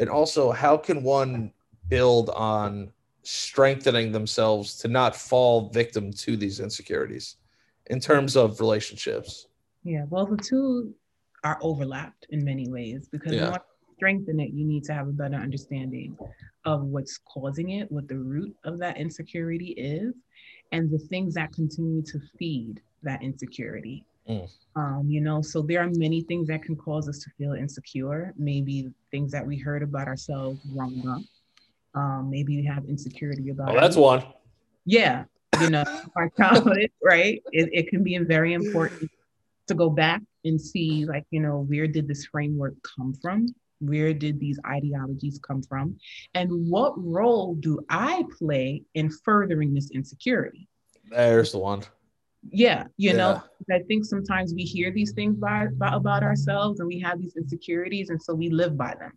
[0.00, 1.52] And also, how can one
[1.88, 2.90] build on
[3.22, 7.36] strengthening themselves to not fall victim to these insecurities
[7.88, 9.48] in terms of relationships?
[9.84, 10.94] Yeah, well, the two
[11.44, 13.50] are overlapped in many ways because yeah.
[13.50, 13.60] to
[13.96, 16.16] strengthen it, you need to have a better understanding
[16.64, 20.14] of what's causing it, what the root of that insecurity is,
[20.72, 24.02] and the things that continue to feed that insecurity.
[24.28, 24.50] Mm.
[24.76, 28.32] Um, you know, so there are many things that can cause us to feel insecure.
[28.36, 31.22] Maybe things that we heard about ourselves growing up.
[31.94, 33.70] Um, maybe we have insecurity about.
[33.70, 34.24] Oh, that's one.
[34.84, 35.24] Yeah,
[35.60, 35.84] you know,
[36.16, 37.42] our childhood, right?
[37.52, 39.10] It, it can be very important
[39.68, 43.46] to go back and see, like, you know, where did this framework come from?
[43.80, 45.96] Where did these ideologies come from?
[46.34, 50.68] And what role do I play in furthering this insecurity?
[51.10, 51.82] There's the one
[52.50, 53.16] yeah you yeah.
[53.16, 53.42] know
[53.72, 57.36] i think sometimes we hear these things by, by, about ourselves and we have these
[57.36, 59.12] insecurities and so we live by them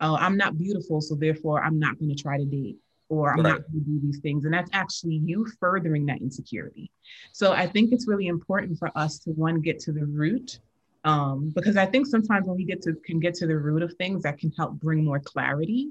[0.00, 2.76] oh i'm not beautiful so therefore i'm not going to try to date
[3.08, 3.50] or i'm right.
[3.50, 6.90] not going to do these things and that's actually you furthering that insecurity
[7.32, 10.58] so i think it's really important for us to one get to the root
[11.04, 13.92] um, because I think sometimes when we get to can get to the root of
[13.94, 15.90] things, that can help bring more clarity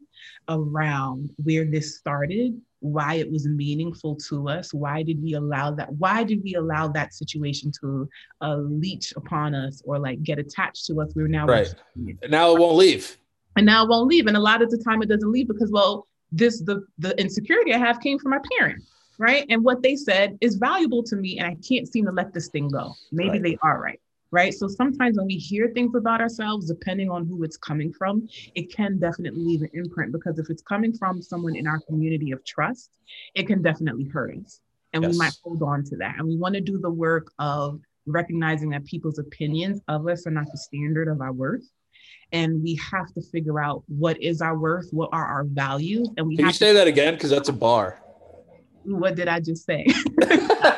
[0.50, 5.92] around where this started, why it was meaningful to us, why did we allow that?
[5.94, 8.10] Why did we allow that situation to
[8.42, 11.14] uh, leech upon us or like get attached to us?
[11.16, 11.74] We're now right
[12.30, 13.18] now it won't leave,
[13.56, 15.72] and now it won't leave, and a lot of the time it doesn't leave because
[15.72, 19.46] well, this the the insecurity I have came from my parents right?
[19.50, 22.48] And what they said is valuable to me, and I can't seem to let this
[22.48, 22.94] thing go.
[23.12, 23.44] Maybe right.
[23.44, 24.00] they are right
[24.34, 24.54] right?
[24.54, 28.76] So sometimes when we hear things about ourselves, depending on who it's coming from, it
[28.76, 32.44] can definitely leave an imprint because if it's coming from someone in our community of
[32.44, 32.90] trust,
[33.36, 34.60] it can definitely hurt us.
[34.94, 35.12] And yes.
[35.12, 36.16] we might hold on to that.
[36.18, 40.32] And we want to do the work of recognizing that people's opinions of us are
[40.32, 41.70] not the standard of our worth.
[42.32, 46.28] And we have to figure out what is our worth, what are our values, and
[46.28, 46.38] we.
[46.38, 47.14] Can you say to- that again?
[47.14, 48.03] Because that's a bar
[48.86, 49.86] what did I just say?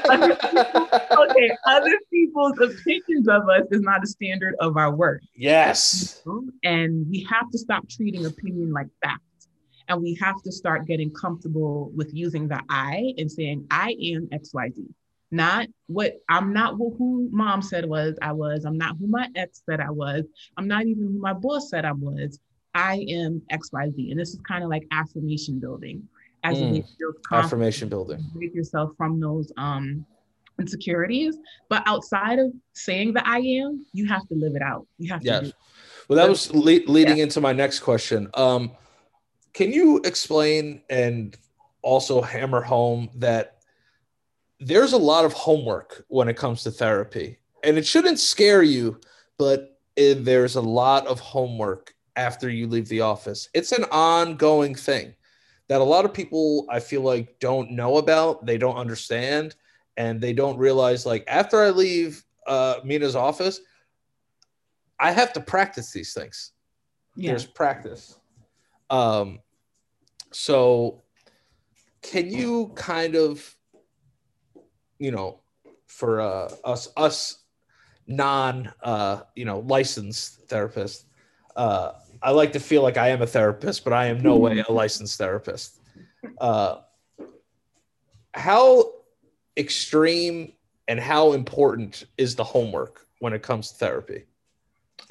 [0.10, 5.22] other people, okay, other people's opinions of us is not a standard of our work.
[5.36, 6.22] Yes.
[6.64, 9.22] And we have to stop treating opinion like fact.
[9.88, 14.28] And we have to start getting comfortable with using the I and saying, I am
[14.28, 14.88] XYZ.
[15.32, 18.64] Not what I'm not who mom said was I was.
[18.66, 20.24] I'm not who my ex said I was.
[20.56, 22.40] I'm not even who my boss said I was.
[22.74, 24.12] I am XYZ.
[24.12, 26.08] And this is kind of like affirmation building
[26.46, 26.86] as mm.
[27.00, 28.24] you affirmation building.
[28.34, 30.06] break yourself from those um
[30.60, 31.38] insecurities.
[31.70, 34.88] But outside of saying the i am you have to live it out.
[34.98, 35.50] You have yes.
[35.50, 35.54] to
[36.08, 37.24] well that was le- leading yeah.
[37.24, 38.30] into my next question.
[38.34, 38.72] Um
[39.54, 41.36] can you explain and
[41.82, 43.58] also hammer home that
[44.60, 47.40] there's a lot of homework when it comes to therapy?
[47.64, 49.00] And it shouldn't scare you
[49.38, 53.50] but it, there's a lot of homework after you leave the office.
[53.54, 55.14] It's an ongoing thing
[55.68, 59.56] that a lot of people I feel like don't know about, they don't understand,
[59.98, 63.60] and they don't realize like after I leave uh, Minaa's office,
[65.00, 66.52] I have to practice these things.
[67.16, 67.32] Yeah.
[67.32, 68.20] There's practice.
[68.90, 69.40] Um,
[70.32, 71.04] so
[72.02, 73.56] can you kind of,
[75.00, 75.42] you know,
[75.88, 77.44] for uh, us us
[78.08, 81.06] non uh, you know licensed therapists,
[81.56, 81.94] uh,
[82.26, 84.72] I like to feel like I am a therapist, but I am no way a
[84.72, 85.80] licensed therapist.
[86.40, 86.78] Uh,
[88.34, 88.94] how
[89.58, 90.54] extreme
[90.88, 94.24] and how important is the homework when it comes to therapy?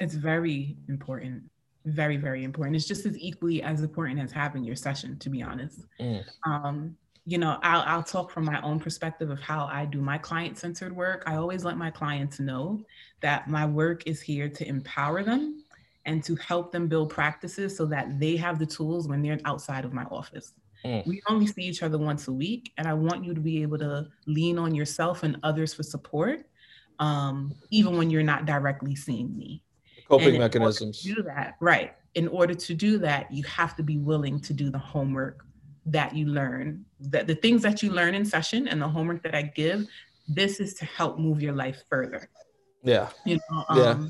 [0.01, 1.43] It's very important.
[1.85, 2.75] Very, very important.
[2.75, 5.79] It's just as equally as important as having your session, to be honest.
[6.01, 6.25] Mm.
[6.45, 10.17] Um, you know, I'll, I'll talk from my own perspective of how I do my
[10.17, 11.23] client centered work.
[11.25, 12.83] I always let my clients know
[13.21, 15.63] that my work is here to empower them
[16.05, 19.85] and to help them build practices so that they have the tools when they're outside
[19.85, 20.53] of my office.
[20.85, 21.05] Mm.
[21.07, 23.79] We only see each other once a week, and I want you to be able
[23.79, 26.45] to lean on yourself and others for support,
[26.99, 29.63] um, even when you're not directly seeing me.
[30.07, 31.01] Coping mechanisms.
[31.01, 31.95] do that, right?
[32.13, 35.43] In order to do that, you have to be willing to do the homework
[35.87, 36.85] that you learn.
[36.99, 39.87] That the things that you learn in session and the homework that I give,
[40.27, 42.29] this is to help move your life further.
[42.83, 43.09] Yeah.
[43.25, 44.07] You know, um, yeah.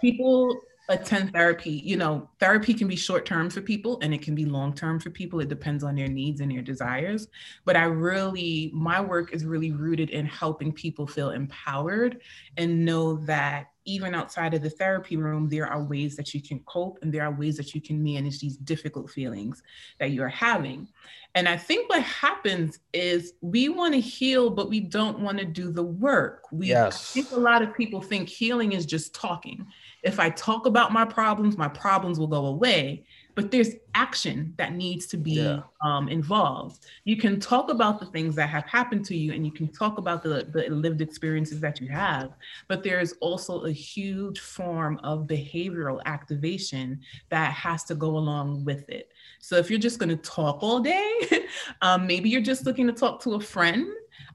[0.00, 0.60] people
[0.90, 4.46] attend therapy you know therapy can be short term for people and it can be
[4.46, 5.40] long term for people.
[5.40, 7.28] It depends on their needs and their desires.
[7.64, 12.22] But i really my work is really rooted in helping people feel empowered
[12.56, 16.58] and know that even outside of the therapy room there are ways that you can
[16.60, 19.62] cope and there are ways that you can manage these difficult feelings
[20.00, 20.88] that you're having.
[21.34, 25.44] And i think what happens is we want to heal but we don't want to
[25.44, 26.44] do the work.
[26.50, 27.10] We yes.
[27.10, 29.66] I think a lot of people think healing is just talking
[30.08, 33.04] if I talk about my problems, my problems will go away.
[33.34, 35.60] But there's action that needs to be yeah.
[35.84, 36.86] um, involved.
[37.04, 39.98] You can talk about the things that have happened to you and you can talk
[39.98, 42.32] about the, the lived experiences that you have.
[42.66, 48.88] But there's also a huge form of behavioral activation that has to go along with
[48.88, 49.12] it.
[49.38, 51.46] So if you're just going to talk all day,
[51.82, 53.86] um, maybe you're just looking to talk to a friend.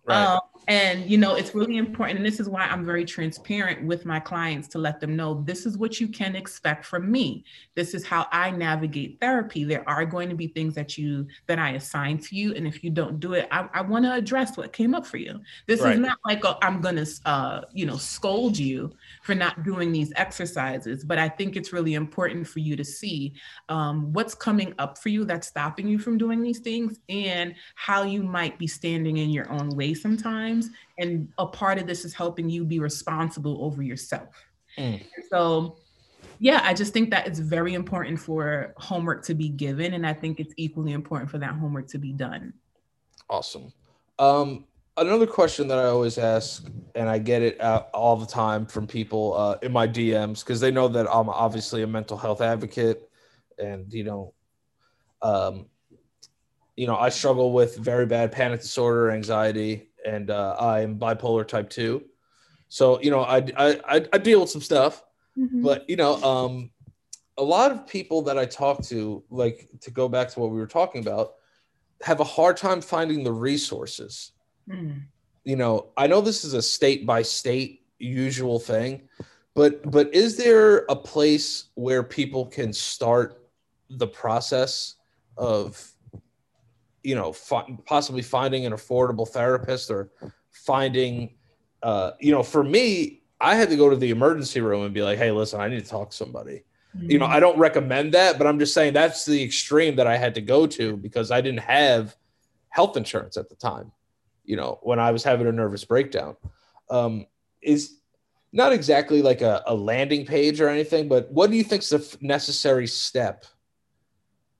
[0.05, 0.23] Right.
[0.23, 4.05] Um, and you know it's really important and this is why i'm very transparent with
[4.05, 7.43] my clients to let them know this is what you can expect from me.
[7.75, 9.63] This is how i navigate therapy.
[9.63, 12.83] There are going to be things that you that i assign to you and if
[12.83, 15.39] you don't do it i, I want to address what came up for you.
[15.67, 15.93] This right.
[15.93, 18.91] is not like i am going to uh, you know scold you
[19.23, 23.33] for not doing these exercises but i think it's really important for you to see
[23.69, 28.03] um, what's coming up for you that's stopping you from doing these things and how
[28.03, 30.69] you might be standing in your own way sometimes times.
[30.97, 34.45] And a part of this is helping you be responsible over yourself.
[34.77, 35.03] Mm.
[35.29, 35.77] So,
[36.39, 39.93] yeah, I just think that it's very important for homework to be given.
[39.93, 42.53] And I think it's equally important for that homework to be done.
[43.29, 43.71] Awesome.
[44.19, 44.65] Um,
[44.97, 49.33] another question that I always ask, and I get it all the time from people
[49.33, 53.09] uh, in my DMs because they know that I'm obviously a mental health advocate,
[53.57, 54.33] and you know,
[55.21, 55.65] um,
[56.75, 61.69] you know, I struggle with very bad panic disorder, anxiety, and uh, I'm bipolar type
[61.69, 62.05] two.
[62.69, 65.03] So you know, I I I deal with some stuff,
[65.37, 65.63] mm-hmm.
[65.63, 66.71] but you know, um,
[67.37, 70.57] a lot of people that I talk to, like to go back to what we
[70.57, 71.33] were talking about,
[72.01, 74.31] have a hard time finding the resources.
[74.69, 75.03] Mm.
[75.43, 79.07] You know, I know this is a state by state usual thing,
[79.53, 83.49] but but is there a place where people can start
[83.89, 84.95] the process
[85.37, 85.92] of
[87.03, 90.09] you know, fi- possibly finding an affordable therapist or
[90.51, 91.35] finding,
[91.81, 95.01] uh, you know, for me, I had to go to the emergency room and be
[95.01, 96.63] like, hey, listen, I need to talk to somebody.
[96.95, 97.11] Mm-hmm.
[97.11, 100.15] You know, I don't recommend that, but I'm just saying that's the extreme that I
[100.15, 102.15] had to go to because I didn't have
[102.69, 103.91] health insurance at the time,
[104.45, 106.37] you know, when I was having a nervous breakdown.
[106.89, 107.25] Um,
[107.61, 107.97] is
[108.51, 111.89] not exactly like a, a landing page or anything, but what do you think is
[111.89, 113.45] the necessary step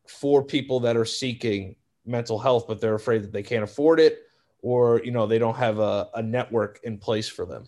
[0.08, 1.76] for people that are seeking
[2.06, 4.20] mental health, but they're afraid that they can't afford it
[4.62, 7.66] or, you know, they don't have a, a network in place for them.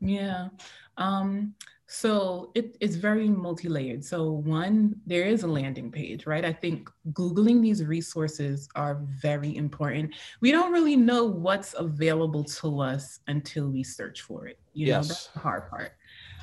[0.00, 0.48] Yeah.
[0.96, 1.54] Um,
[1.86, 4.04] so it, it's very multi-layered.
[4.04, 6.44] So one, there is a landing page, right?
[6.44, 10.14] I think Googling these resources are very important.
[10.40, 14.58] We don't really know what's available to us until we search for it.
[14.74, 14.94] You yes.
[14.94, 15.92] know, that's the hard part.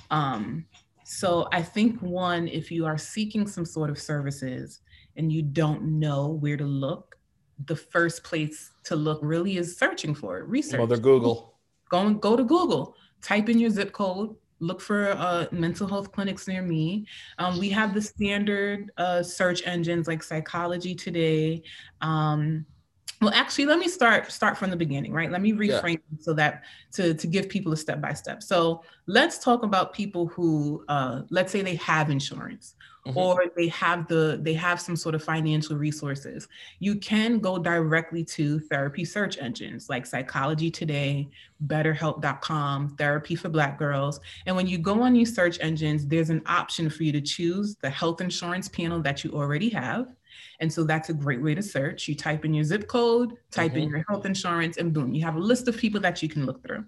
[0.09, 0.65] Um,
[1.03, 4.81] so I think one, if you are seeking some sort of services
[5.15, 7.14] and you don't know where to look,
[7.65, 10.79] the first place to look really is searching for it, research.
[10.79, 11.55] Mother Google.
[11.89, 16.11] Go and go to Google, type in your zip code, look for uh, mental health
[16.11, 17.05] clinics near me.
[17.37, 21.63] Um, we have the standard uh, search engines like Psychology Today.
[22.01, 22.65] Um,
[23.21, 26.17] well actually let me start start from the beginning right let me reframe yeah.
[26.19, 30.27] so that to to give people a step by step so let's talk about people
[30.27, 32.75] who uh, let's say they have insurance
[33.05, 33.17] mm-hmm.
[33.17, 36.47] or they have the they have some sort of financial resources
[36.79, 41.27] you can go directly to therapy search engines like psychology today
[41.67, 46.41] betterhelp.com therapy for black girls and when you go on these search engines there's an
[46.45, 50.07] option for you to choose the health insurance panel that you already have
[50.59, 52.07] and so that's a great way to search.
[52.07, 53.81] You type in your zip code, type mm-hmm.
[53.81, 56.45] in your health insurance, and boom, you have a list of people that you can
[56.45, 56.85] look through.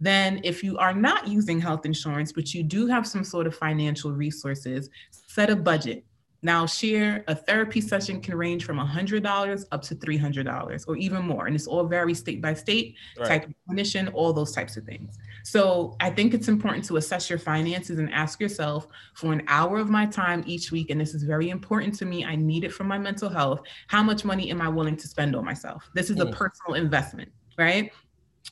[0.00, 3.54] Then, if you are not using health insurance, but you do have some sort of
[3.54, 4.90] financial resources,
[5.34, 6.04] set a budget.
[6.44, 11.46] Now, share a therapy session can range from $100 up to $300 or even more.
[11.46, 13.28] And it's all vary state by state, right.
[13.28, 15.16] type of clinician, all those types of things.
[15.44, 19.78] So I think it's important to assess your finances and ask yourself for an hour
[19.78, 20.90] of my time each week.
[20.90, 22.24] And this is very important to me.
[22.24, 23.60] I need it for my mental health.
[23.86, 25.88] How much money am I willing to spend on myself?
[25.94, 26.32] This is a mm.
[26.32, 27.92] personal investment, right?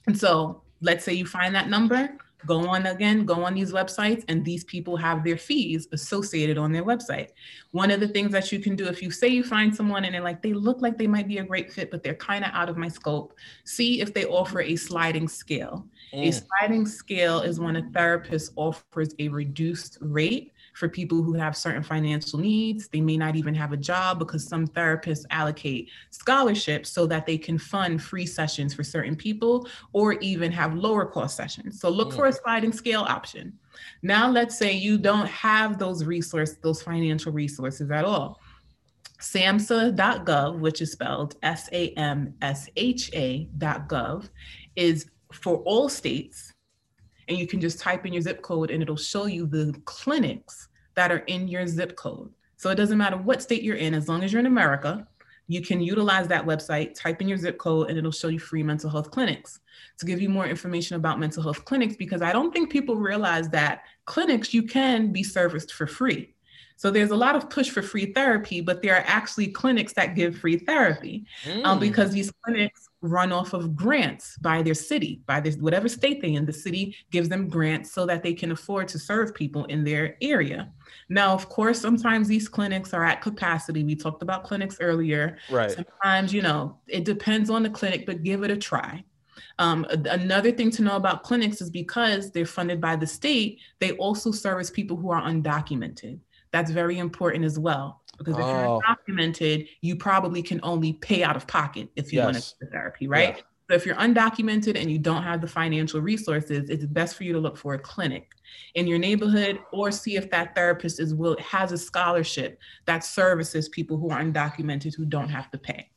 [0.06, 2.16] And so let's say you find that number
[2.46, 6.72] go on again go on these websites and these people have their fees associated on
[6.72, 7.28] their website
[7.72, 10.14] one of the things that you can do if you say you find someone and
[10.14, 12.50] they're like they look like they might be a great fit but they're kind of
[12.52, 13.34] out of my scope
[13.64, 16.28] see if they offer a sliding scale mm.
[16.28, 21.56] a sliding scale is when a therapist offers a reduced rate for people who have
[21.56, 22.88] certain financial needs.
[22.88, 27.36] They may not even have a job because some therapists allocate scholarships so that they
[27.36, 31.78] can fund free sessions for certain people or even have lower cost sessions.
[31.78, 32.16] So look mm.
[32.16, 33.52] for a sliding scale option.
[34.02, 38.40] Now, let's say you don't have those resources, those financial resources at all.
[39.20, 44.30] SAMHSA.gov, which is spelled S A M S H A.gov,
[44.76, 46.54] is for all states.
[47.28, 50.69] And you can just type in your zip code and it'll show you the clinics
[51.00, 52.30] that are in your zip code.
[52.58, 55.08] So it doesn't matter what state you're in, as long as you're in America,
[55.48, 58.62] you can utilize that website, type in your zip code, and it'll show you free
[58.62, 59.60] mental health clinics
[59.98, 63.48] to give you more information about mental health clinics because I don't think people realize
[63.48, 66.34] that clinics you can be serviced for free.
[66.76, 70.14] So there's a lot of push for free therapy, but there are actually clinics that
[70.14, 71.64] give free therapy mm.
[71.64, 76.20] um, because these clinics run off of grants by their city, by this whatever state
[76.20, 76.44] they in.
[76.44, 80.16] The city gives them grants so that they can afford to serve people in their
[80.20, 80.70] area.
[81.08, 83.84] Now, of course, sometimes these clinics are at capacity.
[83.84, 85.38] We talked about clinics earlier.
[85.50, 85.70] Right.
[85.70, 89.04] Sometimes, you know, it depends on the clinic, but give it a try.
[89.58, 93.92] Um, another thing to know about clinics is because they're funded by the state, they
[93.92, 96.18] also service people who are undocumented.
[96.50, 98.80] That's very important as well because if oh.
[99.08, 102.24] you're undocumented, you probably can only pay out of pocket if you yes.
[102.24, 103.36] want to go to therapy, right?
[103.36, 103.42] Yeah.
[103.70, 107.32] So if you're undocumented and you don't have the financial resources, it's best for you
[107.32, 108.28] to look for a clinic
[108.74, 113.70] in your neighborhood or see if that therapist is will has a scholarship that services
[113.70, 115.88] people who are undocumented who don't have to pay.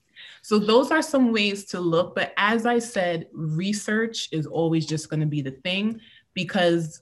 [0.44, 5.10] So those are some ways to look, but as I said, research is always just
[5.10, 6.00] going to be the thing
[6.34, 7.02] because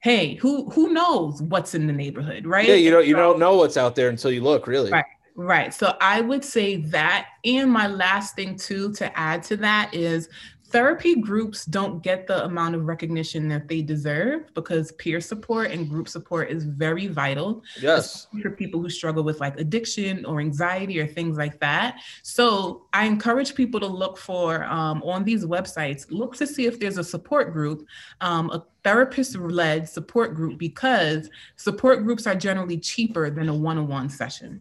[0.00, 2.66] hey, who who knows what's in the neighborhood, right?
[2.66, 4.90] Yeah, you don't you don't know what's out there until you look, really.
[4.90, 5.04] Right.
[5.40, 5.72] Right.
[5.72, 7.28] So I would say that.
[7.44, 10.28] And my last thing, too, to add to that is
[10.70, 15.88] therapy groups don't get the amount of recognition that they deserve because peer support and
[15.88, 17.62] group support is very vital.
[17.80, 18.26] Yes.
[18.42, 22.00] For people who struggle with like addiction or anxiety or things like that.
[22.22, 26.78] So I encourage people to look for um, on these websites, look to see if
[26.78, 27.86] there's a support group,
[28.20, 33.78] um, a therapist led support group, because support groups are generally cheaper than a one
[33.78, 34.60] on one session.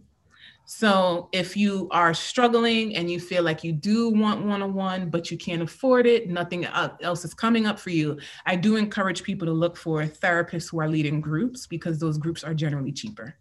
[0.69, 5.09] So if you are struggling and you feel like you do want one on one,
[5.09, 9.23] but you can't afford it, nothing else is coming up for you, I do encourage
[9.23, 13.35] people to look for therapists who are leading groups because those groups are generally cheaper.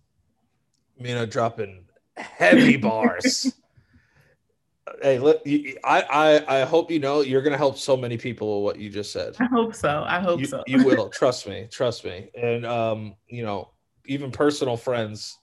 [1.02, 3.52] Minaa dropping heavy bars.
[5.02, 5.42] hey, look,
[5.82, 8.80] I, I, I hope you know you're going to help so many people with what
[8.80, 9.34] you just said.
[9.40, 10.04] I hope so.
[10.06, 10.62] I hope you, so.
[10.68, 11.08] you will.
[11.10, 11.66] Trust me.
[11.72, 12.30] Trust me.
[12.40, 13.72] And, um, you know,
[14.04, 15.36] even personal friends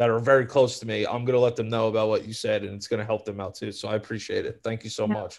[0.00, 2.32] that are very close to me, I'm going to let them know about what you
[2.32, 3.70] said and it's going to help them out too.
[3.70, 4.60] So I appreciate it.
[4.64, 5.38] Thank you so yeah, much.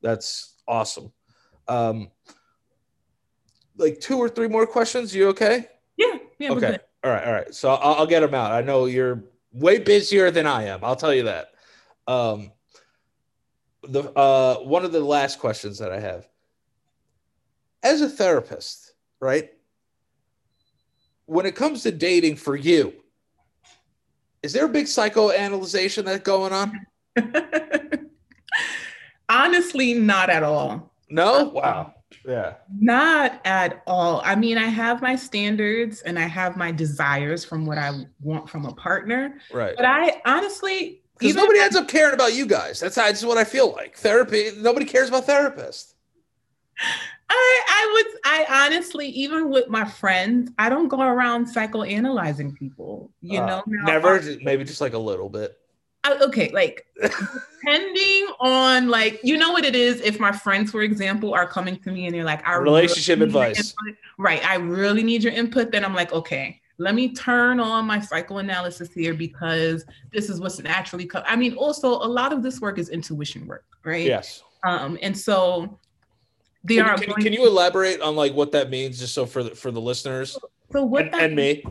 [0.00, 1.12] That's awesome.
[1.68, 2.10] Um,
[3.76, 5.14] like two or three more questions.
[5.14, 5.66] You okay?
[5.98, 6.16] Yeah.
[6.38, 6.78] yeah okay.
[7.04, 7.26] All right.
[7.26, 7.54] All right.
[7.54, 8.52] So I'll, I'll, get them out.
[8.52, 9.22] I know you're
[9.52, 10.82] way busier than I am.
[10.82, 11.48] I'll tell you that.
[12.06, 12.52] Um,
[13.82, 16.26] the uh, one of the last questions that I have
[17.82, 19.50] as a therapist, right?
[21.26, 22.94] When it comes to dating for you,
[24.42, 26.86] is there a big psychoanalyzation that's going on?
[29.28, 30.92] Honestly, not at all.
[31.08, 31.50] No?
[31.50, 31.94] Uh, wow.
[32.26, 32.54] Yeah.
[32.78, 34.20] Not at all.
[34.24, 38.48] I mean, I have my standards and I have my desires from what I want
[38.48, 39.38] from a partner.
[39.52, 39.74] Right.
[39.76, 42.80] But I honestly, Because nobody ends up caring about you guys.
[42.80, 43.96] That's how that's what I feel like.
[43.96, 45.94] Therapy, nobody cares about therapists.
[47.32, 53.10] I, I would, I honestly, even with my friends, I don't go around psychoanalyzing people.
[53.22, 55.56] You Uh, know, now, never, I- maybe just like a little bit.
[56.02, 56.86] I- okay, like
[57.62, 60.00] depending on like, you know what it is.
[60.00, 63.32] If my friends, for example, are coming to me and they're like, "I Relationship need
[63.32, 63.74] your advice.
[63.86, 64.44] input," right?
[64.44, 65.70] I really need your input.
[65.70, 70.58] Then I'm like, okay, let me turn on my psychoanalysis here because this is what's
[70.58, 71.06] naturally.
[71.06, 74.06] Co- I mean, also a lot of this work is intuition work, right?
[74.06, 74.42] Yes.
[74.64, 75.78] Um, and so
[76.64, 76.98] they Can, are.
[76.98, 79.80] can, can you elaborate on like what that means, just so for the, for the
[79.80, 80.38] listeners
[80.72, 81.64] so what and, that and me?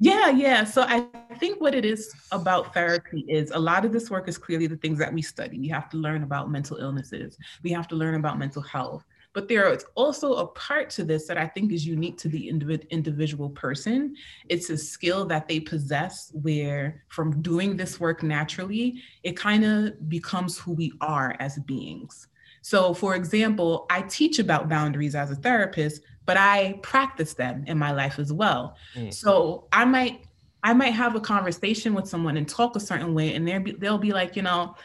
[0.00, 0.64] Yeah, yeah.
[0.64, 1.06] So I
[1.38, 4.76] think what it is about therapy is a lot of this work is clearly the
[4.76, 5.58] things that we study.
[5.58, 9.04] We have to learn about mental illnesses, we have to learn about mental health.
[9.32, 12.48] But there is also a part to this that I think is unique to the
[12.48, 14.14] individ- individual person.
[14.48, 20.08] It's a skill that they possess where, from doing this work naturally, it kind of
[20.08, 22.28] becomes who we are as beings.
[22.64, 27.76] So, for example, I teach about boundaries as a therapist, but I practice them in
[27.76, 28.74] my life as well.
[28.94, 29.12] Mm.
[29.12, 30.24] So I might
[30.62, 33.72] I might have a conversation with someone and talk a certain way, and they'll be,
[33.72, 34.76] they'll be like, you know,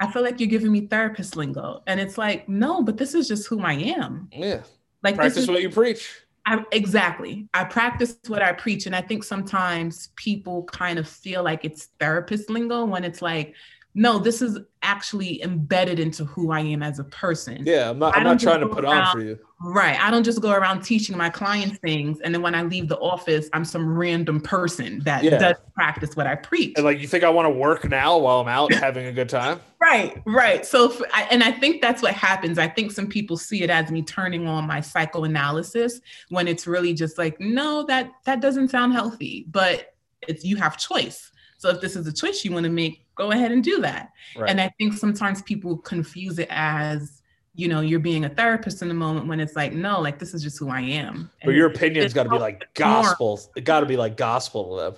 [0.00, 3.28] I feel like you're giving me therapist lingo, and it's like, no, but this is
[3.28, 4.28] just who I am.
[4.32, 4.62] Yeah.
[5.04, 6.12] Like this Practice is what you preach.
[6.44, 7.46] I, exactly.
[7.54, 11.84] I practice what I preach, and I think sometimes people kind of feel like it's
[12.00, 13.54] therapist lingo when it's like,
[13.94, 17.64] no, this is actually embedded into who I am as a person.
[17.66, 17.90] Yeah.
[17.90, 19.38] I'm not, I I'm don't trying to put go on for you.
[19.60, 19.98] Right.
[20.00, 22.98] I don't just go around teaching my clients things, and then when I leave the
[22.98, 25.38] office, I'm some random person that Yeah.
[25.38, 26.74] does practice what I preach.
[26.76, 29.28] And like, you think I want to work now while I'm out having a good
[29.28, 29.60] time?
[29.80, 30.66] Right, right.
[30.66, 32.58] So, f I and I think that's what happens.
[32.58, 36.92] I think some people see it as me turning on my psychoanalysis when it's really
[36.94, 39.46] just like, no, that that doesn't sound healthy.
[39.48, 39.94] But
[40.26, 41.30] it's you have choice.
[41.58, 44.12] So if this is a choice you want to make, go ahead and do that.
[44.36, 44.48] Right.
[44.48, 47.20] And I think sometimes people confuse it as,
[47.54, 50.32] you know, you're being a therapist in the moment when it's like, no, like this
[50.32, 51.30] is just who I am.
[51.42, 53.40] But And your opinion's got to be like gospel.
[53.56, 54.94] It got to be like gospel to them.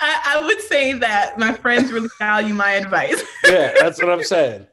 [0.00, 3.22] I, I would say that my friends really value my advice.
[3.44, 4.66] Yeah, that's what I'm saying.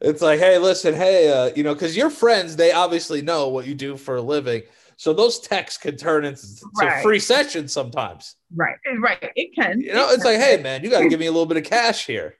[0.00, 3.66] It's like, hey, listen, hey, uh, you know, because your friends, they obviously know what
[3.66, 4.62] you do for a living.
[5.00, 6.42] So those texts can turn into
[6.78, 7.02] Right.
[7.02, 8.36] free sessions sometimes.
[8.54, 9.32] right, right.
[9.34, 9.80] It can.
[9.80, 10.34] You know, It it's can.
[10.38, 12.34] like, hey, man, you got to give me a little bit of cash here.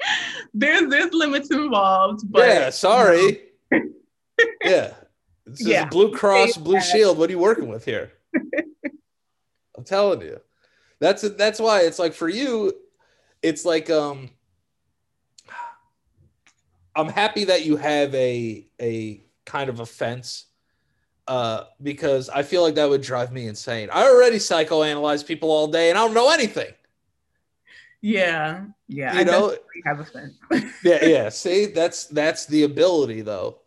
[0.54, 3.42] there's there's limits involved, but yeah, sorry.
[4.64, 4.94] yeah.
[5.46, 5.84] This is Yeah.
[5.84, 6.80] Blue Cross, Blue.
[6.80, 7.16] Shield.
[7.16, 8.10] What are you working with here?
[9.78, 10.40] I'm telling you.
[10.98, 12.72] That's that's why it's like for you,
[13.40, 14.30] it's like um
[16.96, 20.46] I'm happy that you have a a kind of offense
[21.32, 23.88] uh because I feel like that would drive me insane.
[23.90, 26.74] I already psychoanalyze people all day and I don't know anything.
[28.02, 29.14] Yeah, yeah.
[29.14, 29.56] You I know,
[29.86, 30.34] have a sense.
[30.84, 33.60] yeah yeah see that's that's the ability though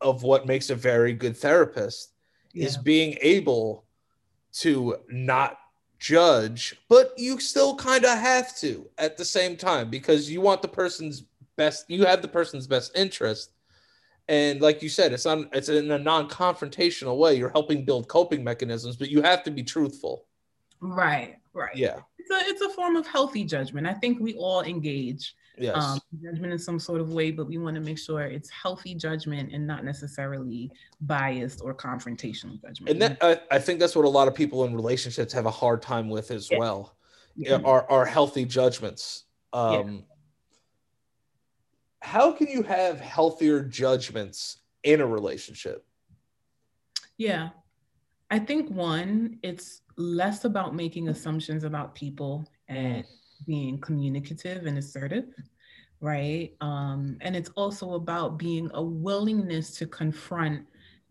[0.00, 2.12] of what makes a very good therapist
[2.54, 2.64] yeah.
[2.64, 3.84] is being able
[4.52, 5.58] to not
[5.98, 10.62] judge but you still kind of have to at the same time because you want
[10.62, 11.24] the person's
[11.56, 13.50] best you have the person's best interest
[14.28, 18.42] and like you said it's not it's in a non-confrontational way you're helping build coping
[18.42, 20.26] mechanisms but you have to be truthful
[20.80, 21.76] right, right.
[21.76, 23.86] yeah It's a it's a form of healthy judgment.
[23.86, 27.56] I think we all engage yes um, judgment in some sort of way, but we
[27.56, 30.70] want to make sure it's healthy judgment and not necessarily
[31.00, 32.90] biased or confrontational judgment.
[32.90, 35.50] and that I, I think that's what a lot of people in relationships have a
[35.50, 36.58] hard time with as Yeah.
[36.58, 36.96] well
[37.36, 37.60] Yeah.
[37.64, 39.24] are, are healthy judgments.
[39.52, 40.04] Um,
[42.06, 45.84] How can you have healthier judgments in a relationship?
[47.18, 47.48] Yeah.
[48.30, 53.04] I think one, it's less about making assumptions about people and
[53.44, 55.24] being communicative and assertive,
[56.00, 56.52] right?
[56.60, 60.64] Um, and it's also about being a willingness to confront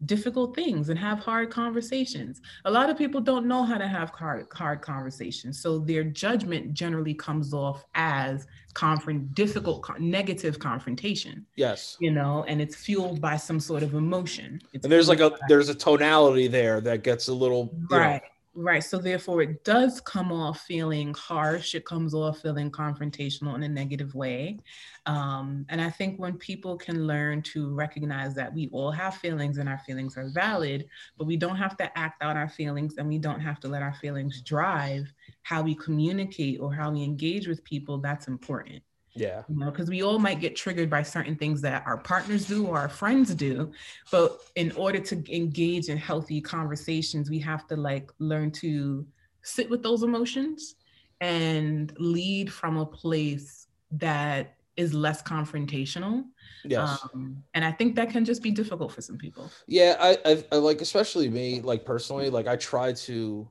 [0.06, 2.42] difficult things and have hard conversations.
[2.66, 5.60] A lot of people don't know how to have hard, hard conversations.
[5.62, 11.96] So their judgment generally comes off as confront difficult, negative confrontation, Yes.
[12.02, 14.62] you know, and it's fueled by some sort of emotion.
[14.74, 18.20] It's And there's like a there's a tonality there that gets a little you know,
[18.56, 23.64] right so therefore it does come off feeling harsh it comes off feeling confrontational in
[23.64, 24.58] a negative way
[25.06, 29.58] um, and i think when people can learn to recognize that we all have feelings
[29.58, 30.88] and our feelings are valid
[31.18, 33.82] but we don't have to act out our feelings and we don't have to let
[33.82, 35.12] our feelings drive
[35.44, 38.82] how we communicate or how we engage with people that's important
[39.16, 39.44] yeah.
[39.48, 42.68] you know because we all might get triggered by certain things that our partners do
[42.68, 43.72] or our friends do
[44.12, 49.06] but in order to engage in healthy conversations we have to like learn to
[49.42, 50.76] sit with those emotions
[51.22, 56.26] and lead from a place that is less confrontational.
[56.66, 57.00] Yes.
[57.14, 59.50] Um, and I think that can just be difficult for some people.
[59.68, 63.48] Yeah, I, I, I like especially me, like personally, like I try to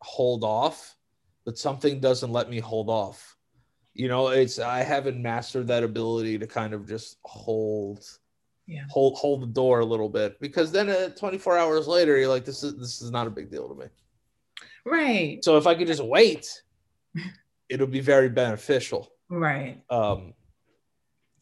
[0.00, 0.96] hold off,
[1.44, 3.36] but something doesn't let me hold off.
[3.94, 8.06] You know, it's I haven't mastered that ability to kind of just hold
[8.66, 8.84] Yeah.
[8.88, 12.44] hold hold the door a little bit because then uh, 24 hours later you're like
[12.44, 13.86] this is this is not a big deal to me.
[14.84, 15.44] Right.
[15.44, 16.62] So if I could just wait,
[17.68, 19.08] it'll be very beneficial.
[19.28, 19.82] Right.
[19.90, 20.34] Um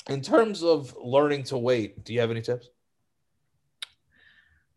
[0.08, 2.70] in terms of learning to wait, do you have any tips?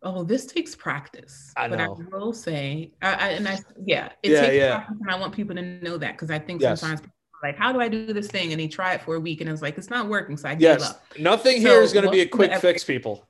[0.04, 1.54] Oh, this takes practice.
[1.56, 1.80] I But.
[1.80, 4.76] I will say, I, I, and I, yeah, it Yeah, takes yeah.
[4.76, 6.82] practice, and I want people to know that because I think Yes.
[6.82, 8.52] sometimes people like, how do I do this thing?
[8.52, 10.54] And he tried it for a week, and it's like it's not working, so I
[10.54, 10.90] gave Yes.
[10.92, 11.04] up.
[11.20, 12.62] Nothing So here is going to be a quick effort?
[12.62, 13.28] fix, people.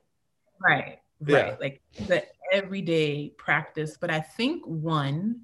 [0.60, 0.98] Right.
[1.26, 1.36] Yeah.
[1.36, 1.60] Right.
[1.60, 3.96] Like the everyday practice.
[4.00, 5.42] But I think one,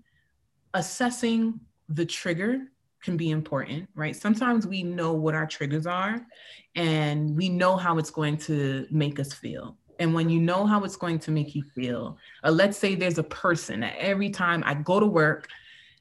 [0.75, 2.61] assessing the trigger
[3.03, 4.15] can be important, right?
[4.15, 6.27] Sometimes we know what our triggers are
[6.75, 9.77] and we know how it's going to make us feel.
[10.01, 13.19] And when you know how it's going to make you feel, uh, let's say there's
[13.19, 15.49] a person that every time I go to work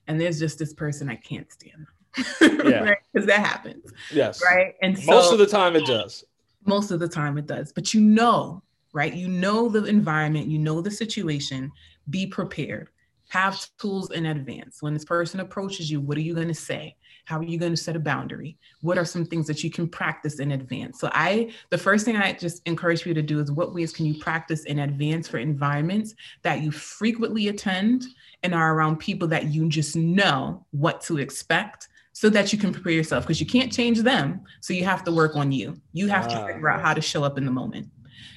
[0.08, 1.86] and there's just this person I can't stand.
[2.42, 2.96] Yeah.
[3.14, 3.92] Because that happens.
[4.12, 4.42] Yes.
[4.44, 4.76] Right.
[4.82, 6.24] And so Most of the time it does.
[6.66, 8.62] most of the time it does but you know
[8.94, 11.72] right you know the environment you know the situation
[12.10, 12.90] be prepared
[13.30, 16.94] have tools in advance when this person approaches you what are you going to say
[17.24, 19.88] how are you going to set a boundary what are some things that you can
[19.88, 23.50] practice in advance so i the first thing i just encourage you to do is
[23.52, 28.04] what ways can you practice in advance for environments that you frequently attend
[28.44, 31.88] and are around people that you just know what to expect
[32.20, 34.28] so that you can prepare yourself because you can't change them
[34.62, 35.68] so you have to work on you.
[35.94, 37.88] You have Ah, to figure out how to show up in the moment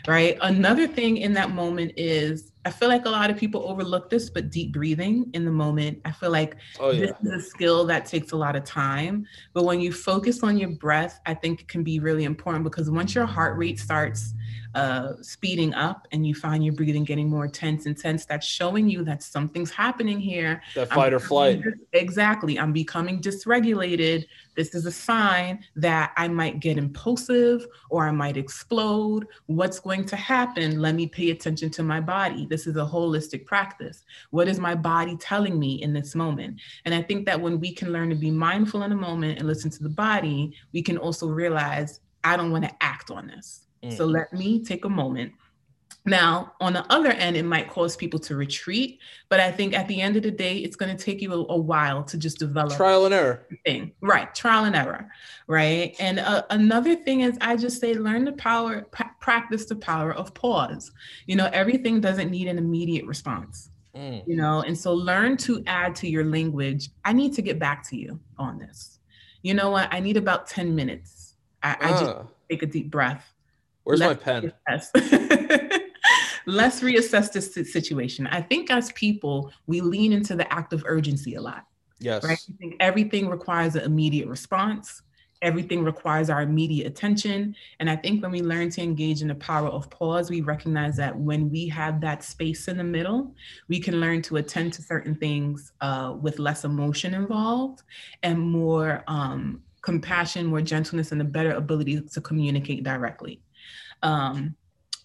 [0.06, 0.36] right?
[0.40, 4.28] Another thing in that moment is i feel like a lot of people overlook this
[4.34, 7.06] but deep breathing in the moment i feel like Oh yeah.
[7.06, 9.24] this is a skill that takes a lot of time
[9.54, 12.90] but when you focus on your breath i think it can be really important because
[12.90, 14.34] once your heart rate starts
[14.74, 18.88] uh, speeding up and you find your breathing getting more tense and tense that's showing
[18.88, 21.62] you that something's happening here That I'm fight or flight.
[21.62, 22.58] dis- Exactly.
[22.58, 24.26] I'm becoming dysregulated.
[24.56, 29.26] This is a sign that I might get impulsive or I might explode.
[29.46, 30.80] What's going to happen?
[30.80, 32.46] Let me pay attention to my body.
[32.48, 34.04] This is a holistic practice.
[34.30, 36.60] What is my body telling me in this moment?
[36.84, 39.46] And I think that when we can learn to be mindful in a moment and
[39.48, 43.66] listen to the body, we can also realize I don't want to act on this.
[43.88, 44.12] So Mm.
[44.12, 45.32] let me take a moment.
[46.06, 49.86] Now, on the other end, it might cause people to retreat, but I think at
[49.86, 52.38] the end of the day, it's going to take you a, a while to just
[52.38, 53.46] develop Trial and error.
[53.66, 53.92] thing.
[54.00, 54.34] Right.
[54.34, 55.10] Trial and error.
[55.46, 55.94] Right.
[56.00, 60.14] And uh, another thing is, I just say, learn the power, pra- practice the power
[60.14, 60.90] of pause.
[61.26, 64.22] You know, everything doesn't need an immediate response, Mm.
[64.26, 66.90] you know, and so learn to add to your language.
[67.04, 69.00] I need to get back to you on this.
[69.42, 69.88] You know what?
[69.92, 71.34] I need about 10 minutes.
[71.62, 73.34] I, I just Ah, take a deep breath.
[73.90, 74.52] Where's my Let's pen?
[74.68, 75.80] reassess.
[76.46, 78.26] Let's reassess this situation.
[78.28, 81.66] I think as people, we lean into the act of urgency a lot,
[81.98, 82.24] Yes.
[82.24, 82.38] right?
[82.48, 85.02] We think everything requires an immediate response.
[85.42, 87.54] Everything requires our immediate attention.
[87.78, 90.96] And I think when we learn to engage in the power of pause, we recognize
[90.96, 93.34] that when we have that space in the middle,
[93.68, 97.82] we can learn to attend to certain things uh, with less emotion involved
[98.22, 103.40] and more um, compassion, more gentleness, and a better ability to communicate directly.
[104.02, 104.54] Um,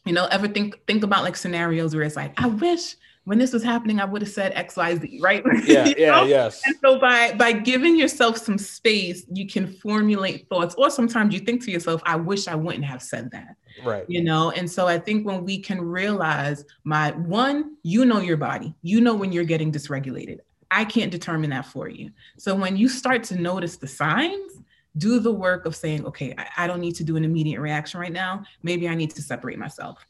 [0.05, 3.51] you know, ever think think about like scenarios where it's like, I wish when this
[3.53, 5.43] was happening, I would have said X, Y, Z, right?
[5.65, 6.23] Yeah, You yeah, know?
[6.25, 6.61] yes.
[6.65, 11.39] And so by by giving yourself some space, you can formulate thoughts, or sometimes you
[11.39, 14.05] think to yourself, I wish I wouldn't have said that Right.
[14.07, 18.37] you know and so i think when we can realize my one you know your
[18.37, 20.39] body you know when you're getting dysregulated
[20.71, 24.61] i can't determine that for you so when you start to notice the signs
[24.97, 27.99] do the work of saying okay i, I don't need to do an immediate reaction
[27.99, 30.05] right now maybe i need to separate myself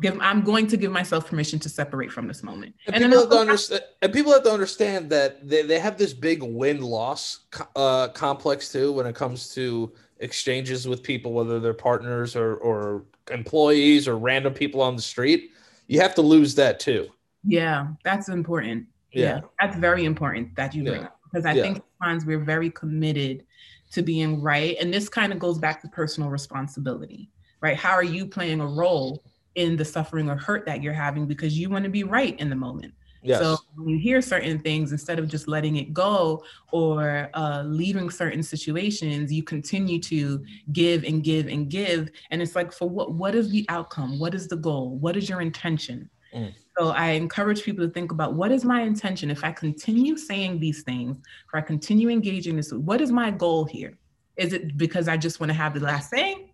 [0.00, 3.20] give i'm going to give myself permission to separate from this moment And, then people
[3.22, 3.82] have to understand.
[4.00, 7.40] And people have to understand that they, they have this big win loss
[7.76, 13.04] uh, complex too when it comes to exchanges with people, whether they're partners or or
[13.30, 15.50] employees or random people on the street.
[15.88, 17.08] You have to lose that too.
[17.44, 19.40] yeah that's important Yeah.
[19.60, 21.06] that's very important that you bring Yeah.
[21.08, 21.62] up because I Yeah.
[21.64, 23.44] think sometimes we're very committed
[23.92, 24.76] to being right.
[24.80, 27.76] And this kind of goes back to personal responsibility, right?
[27.76, 29.22] How are you playing a role
[29.54, 32.50] in the suffering or hurt that you're having because you want to be right in
[32.50, 32.94] the moment?
[33.24, 33.40] Yes.
[33.40, 36.42] So when you hear certain things, instead of just letting it go
[36.72, 42.10] or uh, leaving certain situations, you continue to give and give and give.
[42.30, 43.14] And it's like, for what?
[43.14, 44.18] What is the outcome?
[44.18, 44.98] What is the goal?
[44.98, 46.10] What is your intention?
[46.34, 46.52] Mm.
[46.78, 49.30] So I encourage people to think about what is my intention?
[49.30, 53.64] If I continue saying these things, if I continue engaging this, what is my goal
[53.64, 53.98] here?
[54.36, 56.50] Is it because I just want to have the last say?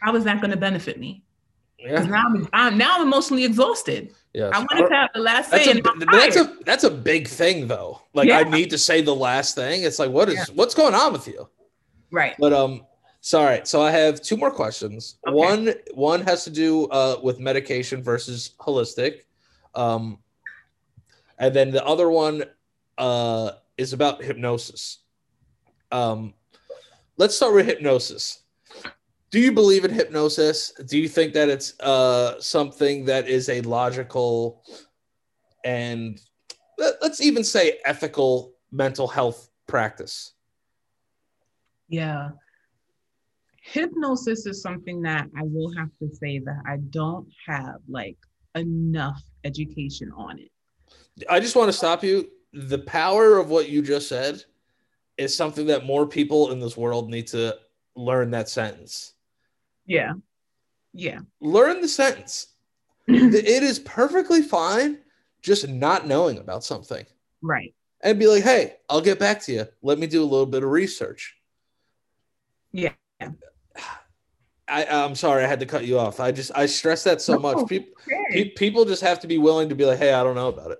[0.00, 1.24] How is that going to benefit me?
[1.78, 2.02] Yeah.
[2.04, 4.12] Now I'm, I'm now I'm emotionally exhausted.
[4.32, 4.52] Yes.
[4.54, 5.70] I wanted to have the last That's say.
[5.70, 8.00] a, and I'm but that's a that's a big thing though.
[8.14, 9.82] Like I need to say the last thing.
[9.82, 10.44] It's like what is Yeah.
[10.54, 11.48] what's going on with you?
[12.10, 12.34] right.
[12.38, 12.86] But um,
[13.20, 13.60] sorry.
[13.64, 15.16] So I have two more questions.
[15.26, 15.34] Okay.
[15.34, 19.22] One one has to do uh, with medication versus holistic,
[19.74, 20.18] um,
[21.38, 22.44] and then the other one
[22.98, 25.00] uh, is about hypnosis.
[25.90, 26.34] Um,
[27.16, 28.42] let's start with hypnosis.
[29.30, 30.72] Do you believe in hypnosis?
[30.86, 34.62] Do you think that it's uh, something that is a logical
[35.64, 36.20] and
[36.78, 40.34] let- let's even say ethical mental health practice?
[41.88, 42.30] Yeah.
[43.62, 48.18] Hypnosis is something that I will have to say that I don't have like
[48.54, 50.50] enough education on it.
[51.28, 52.28] I just want to stop you.
[52.52, 54.42] The power of what you just said
[55.16, 57.56] is something that more people in this world need to
[57.94, 59.14] learn that sentence.
[59.86, 60.14] Yeah.
[60.92, 61.20] Yeah.
[61.40, 62.48] Learn the sentence.
[63.06, 64.98] It is perfectly fine
[65.42, 67.04] just not knowing about something
[67.42, 67.74] right.
[68.00, 69.66] and be like, hey, I'll get back to you.
[69.82, 71.36] Let me do a little bit of research.
[72.72, 72.92] Yeah.
[74.66, 76.20] I, I'm sorry, I had to cut you off.
[76.20, 77.38] I just I stress that so No.
[77.40, 77.68] much.
[77.68, 77.90] People
[78.30, 78.50] Okay.
[78.56, 80.78] people just have to be willing to be like, hey, I don't know about it.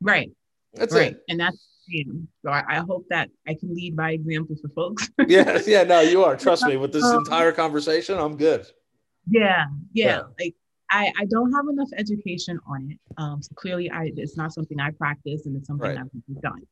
[0.00, 0.30] Right.
[0.74, 1.12] That's right.
[1.12, 1.22] it.
[1.28, 1.56] And that's
[1.86, 2.26] you.
[2.44, 5.08] So I, I hope that I can lead by example for folks.
[5.28, 6.36] Yeah, yeah, no, you are.
[6.36, 6.76] Trust me.
[6.76, 8.66] With this Um, entire conversation, I'm good.
[9.30, 10.06] yeah, yeah.
[10.06, 10.22] Yeah.
[10.40, 10.54] Like
[10.90, 12.98] I, I don't have enough education on it.
[13.16, 15.98] Um, so clearly, I it's not something I practice, and it's something Right.
[15.98, 16.62] I've done.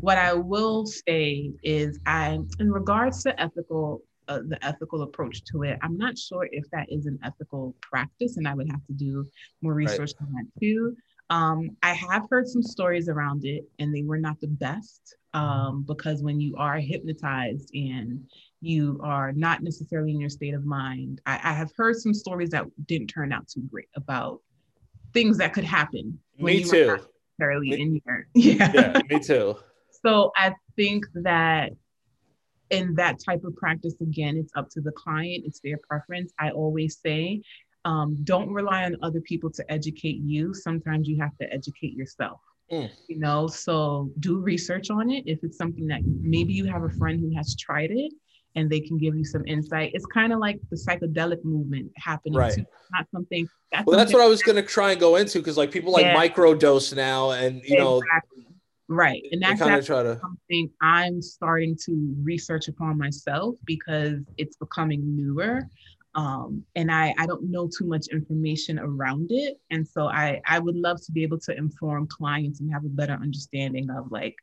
[0.00, 5.62] What I will say is, I, in regards to ethical, uh, the ethical approach to
[5.62, 8.92] it, I'm not sure if that is an ethical practice, and I would have to
[8.92, 9.26] do
[9.62, 9.86] more Right.
[9.88, 10.96] research on that too.
[11.28, 15.84] Um, I have heard some stories around it, and they were not the best um,
[15.86, 18.24] because when you are hypnotized and
[18.60, 22.50] you are not necessarily in your state of mind, I, I have heard some stories
[22.50, 24.40] that didn't turn out too great about
[25.12, 26.98] things that could happen Me too.
[27.38, 28.72] necessarily Me- in your yeah.
[28.72, 29.56] Yeah, me too.
[30.04, 31.72] So I think that
[32.70, 36.32] in that type of practice, again, it's up to the client, it's their preference.
[36.38, 37.42] I always say,
[37.84, 40.52] um, don't rely on other people to educate you.
[40.52, 42.40] Sometimes you have to educate yourself.
[42.72, 42.90] Mm.
[43.06, 45.22] You know, so do research on it.
[45.26, 48.12] If it's something that maybe you have a friend who has tried it
[48.56, 49.92] and they can give you some insight.
[49.94, 52.54] It's kind of like the psychedelic movement happening Right.
[52.54, 52.64] too.
[52.90, 55.56] Not something that's Well, that's what I was going to try and go into because
[55.56, 56.16] like people like Yeah.
[56.16, 58.46] microdose now, and you know, Exactly.
[58.88, 59.22] Right.
[59.32, 60.20] And that's kind of actually try to.
[60.20, 65.62] something I'm starting to research upon myself because it's becoming newer.
[66.14, 69.60] Um, and I, I don't know too much information around it.
[69.70, 72.88] And so I, I would love to be able to inform clients and have a
[72.88, 74.34] better understanding of like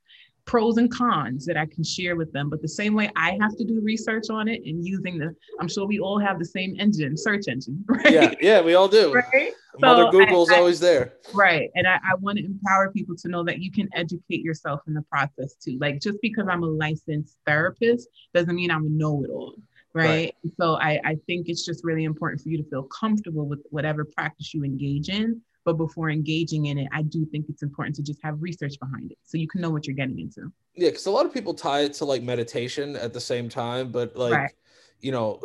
[0.46, 2.50] pros and cons that I can share with them.
[2.50, 5.68] But the same way I have to do research on it and using the, I'm
[5.70, 8.12] sure we all have the same engine, search engine, right?
[8.12, 9.14] Yeah, yeah, we all do.
[9.14, 9.54] Right.
[9.80, 11.14] Mother So I- Google's I- always there.
[11.34, 11.70] Right.
[11.76, 14.94] And I, I want to empower people to know that you can educate yourself in
[14.94, 15.78] the process too.
[15.80, 19.56] Like just because I'm a licensed therapist doesn't mean I'm a know-it-all.
[19.96, 20.34] Right.
[20.60, 24.04] So I, I think it's just really important for you to feel comfortable with whatever
[24.04, 25.40] practice you engage in.
[25.66, 29.12] But before engaging in it, I do think it's important to just have research behind
[29.12, 30.52] it so you can know what you're getting into.
[30.76, 33.92] Yeah, because a lot of people tie it to like meditation at the same time,
[33.92, 34.52] but like, Right.
[35.00, 35.42] you know,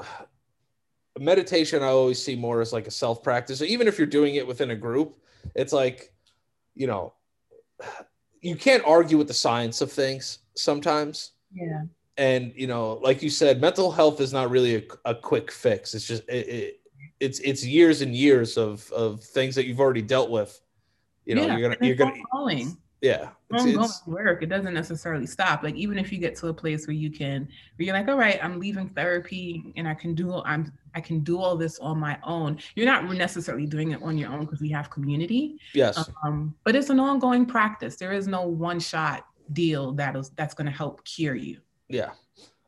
[1.19, 3.59] meditation I always see more as like a self practice.
[3.59, 5.19] So even if you're doing it within a group,
[5.55, 6.13] it's like,
[6.75, 7.13] you know,
[8.41, 11.33] you can't argue with the science of things sometimes.
[11.53, 11.85] Yeah.
[12.19, 15.95] and you know like you said mental health is not really a, a quick fix
[15.95, 16.78] it's just it, it,
[17.21, 20.61] it's it's years and years of of things that you've already dealt with
[21.25, 21.57] you know yeah.
[21.57, 22.15] you're gonna you're gonna
[23.01, 24.43] yeah it's, it's work.
[24.43, 25.63] It doesn't necessarily stop.
[25.63, 28.19] Like even if you get to a place where you can, where you're like, all
[28.19, 31.99] right, I'm leaving therapy and I can do, I'm, I can do all this on
[31.99, 32.59] my own.
[32.75, 35.59] You're not necessarily doing it on your own because we have community.
[35.73, 37.97] yes Um, but it's an ongoing practice.
[37.97, 39.25] There is no one shot
[39.55, 41.59] deal that is that's going to help cure you.
[41.89, 42.11] yeah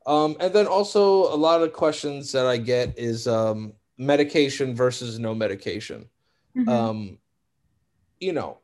[0.06, 5.18] um and then also a lot of questions that i get is um medication versus
[5.18, 6.08] no medication.
[6.56, 6.68] Mm-hmm.
[6.68, 7.18] um
[8.18, 8.58] you know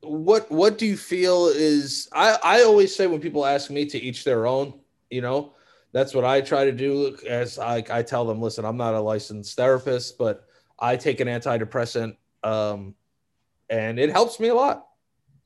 [0.00, 3.96] what what do you feel is i i always say when people ask me to
[3.96, 4.74] each their own
[5.08, 5.54] you know
[5.92, 9.00] that's what i try to do as i i tell them listen i'm not a
[9.00, 10.48] licensed therapist but
[10.80, 12.92] i take an antidepressant um
[13.70, 14.86] and it helps me a lot.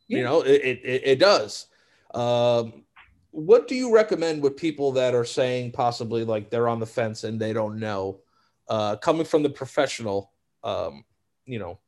[0.07, 1.67] You know it, it it it does.
[2.15, 2.85] Um
[3.31, 7.25] what do you recommend with people that are saying possibly like they're on the fence
[7.25, 8.21] and they don't know
[8.69, 10.33] uh coming from the professional
[10.65, 11.05] um
[11.45, 11.79] you know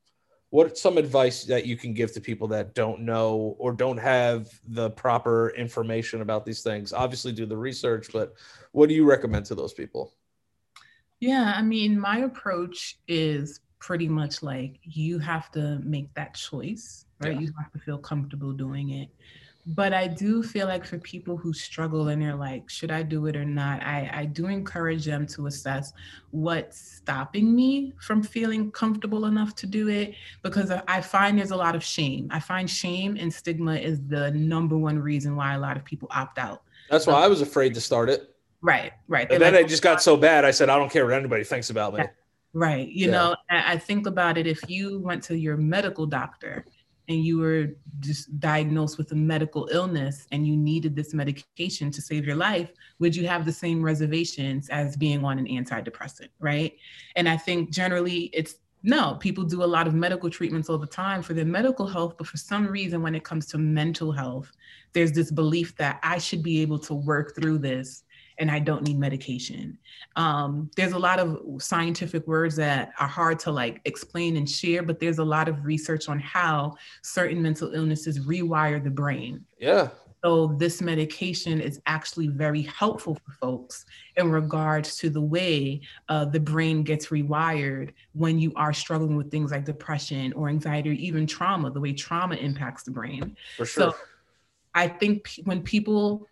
[0.50, 4.48] What's some advice that you can give to people that don't know or don't have
[4.66, 6.92] the proper information about these things?
[6.92, 8.34] Obviously, do the research, but
[8.72, 10.12] what do you recommend to those people?
[11.20, 17.06] Yeah, I mean, my approach is pretty much like you have to make that choice,
[17.20, 17.34] right?
[17.34, 17.40] Yeah.
[17.40, 19.08] You have to feel comfortable doing it.
[19.66, 23.26] But I do feel like for people who struggle and they're like, should I do
[23.26, 23.82] it or not?
[23.82, 25.92] I, I do encourage them to assess
[26.30, 31.56] what's stopping me from feeling comfortable enough to do it because I find there's a
[31.56, 32.28] lot of shame.
[32.30, 36.08] I find shame and stigma is the number one reason why a lot of people
[36.10, 36.62] opt out.
[36.90, 38.34] That's why I was afraid to start it.
[38.62, 39.30] Right, right.
[39.30, 40.44] And then like, it just got so bad.
[40.44, 42.04] I said, I don't care what anybody thinks about me.
[42.52, 42.88] Right.
[42.88, 43.12] You yeah.
[43.12, 44.46] know, I think about it.
[44.46, 46.66] If you went to your medical doctor
[47.10, 52.00] and you were just diagnosed with a medical illness and you needed this medication to
[52.00, 52.70] save your life,
[53.00, 56.28] would you have the same reservations as being on an antidepressant?
[56.38, 56.76] Right.
[57.16, 60.86] And I think generally it's no, people do a lot of medical treatments all the
[60.86, 64.50] time for their medical health, but for some reason, when it comes to mental health,
[64.94, 68.04] there's this belief that I should be able to work through this
[68.40, 69.78] and I don't need medication.
[70.16, 74.82] Um, there's a lot of scientific words that are hard to like explain and share,
[74.82, 79.44] but there's a lot of research on how certain mental illnesses rewire the brain.
[79.58, 79.90] Yeah.
[80.24, 83.86] So this medication is actually very helpful for folks
[84.16, 89.30] in regards to the way uh, the brain gets rewired when you are struggling with
[89.30, 93.36] things like depression or anxiety or even trauma, the way trauma impacts the brain.
[93.56, 93.92] For sure.
[93.92, 93.96] So
[94.74, 96.26] I think p- when people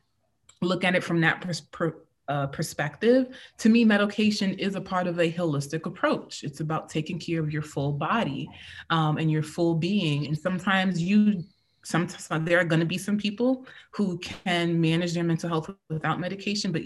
[0.63, 1.95] look at it from that pers- per,
[2.29, 3.29] uh, perspective,
[3.59, 6.45] to me, medication is a part of a holistic approach.
[6.45, 8.49] It's about taking care of your full body
[8.91, 10.27] um, and your full being.
[10.27, 11.43] And sometimes you,
[11.85, 16.21] sometimes there are going to be some people who can manage their mental health without
[16.21, 16.83] medication, but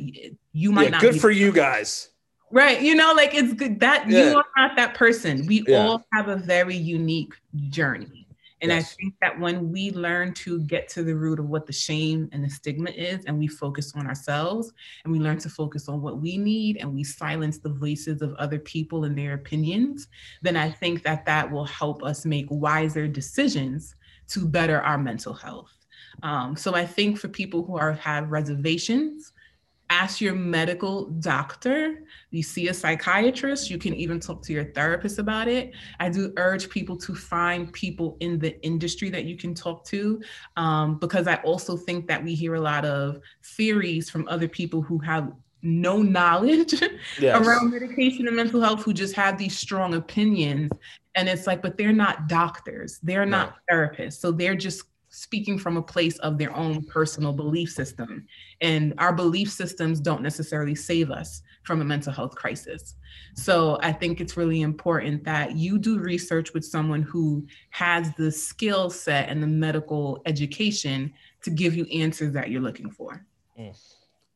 [0.52, 1.00] you might yeah, not.
[1.00, 2.10] Good for you guys.
[2.52, 2.82] Right.
[2.82, 4.30] You know, like it's good that yeah.
[4.30, 5.46] you are not that person.
[5.46, 5.78] We yeah.
[5.78, 7.32] all have a very unique
[7.70, 8.21] journey.
[8.62, 8.92] And yes.
[8.92, 12.28] I think that when we learn to get to the root of what the shame
[12.30, 14.72] and the stigma is, and we focus on ourselves
[15.02, 18.34] and we learn to focus on what we need and we silence the voices of
[18.34, 20.06] other people and their opinions,
[20.42, 23.96] then I think that that will help us make wiser decisions
[24.28, 25.72] to better our mental health.
[26.22, 29.32] Um, so I think for people who are have reservations,
[29.92, 32.04] ask your medical doctor.
[32.30, 33.68] You see a psychiatrist.
[33.68, 35.72] You can even talk to your therapist about it.
[36.00, 40.22] I do urge people to find people in the industry that you can talk to
[40.56, 44.80] um, because I also think that we hear a lot of theories from other people
[44.80, 46.74] who have no knowledge
[47.20, 47.46] yes.
[47.46, 50.70] around medication and mental health who just have these strong opinions.
[51.14, 53.38] And it's like, but they're not doctors, they're no.
[53.38, 54.14] not therapists.
[54.14, 58.26] So they're just speaking from a place of their own personal belief system.
[58.62, 62.94] And our belief systems don't necessarily save us from a mental health crisis.
[63.34, 68.32] So I think it's really important that you do research with someone who has the
[68.32, 71.12] skill set and the medical education
[71.42, 73.24] to give you answers that you're looking for.
[73.58, 73.78] Mm.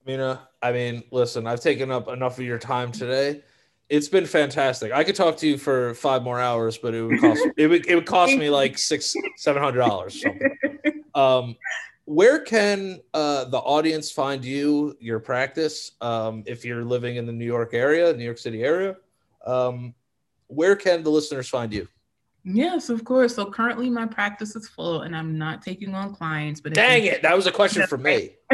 [0.06, 3.42] Minaa, I mean, listen, I've taken up enough of your time today
[3.88, 4.92] it's been fantastic.
[4.92, 7.86] I could talk to you for five more hours, but it would cost it would
[7.86, 10.24] it would cost me like six seven hundred dollars.
[11.16, 11.56] Um,
[12.04, 15.92] where can uh, the audience find you, your practice?
[16.00, 18.96] Um, if you're living in the New York area, New York City area,
[19.44, 19.92] um,
[20.46, 21.88] where can the listeners find you?
[22.44, 23.34] Yes, of course.
[23.34, 26.60] So currently my practice is full and I'm not taking on clients.
[26.60, 28.36] But dang it, that was a question for me.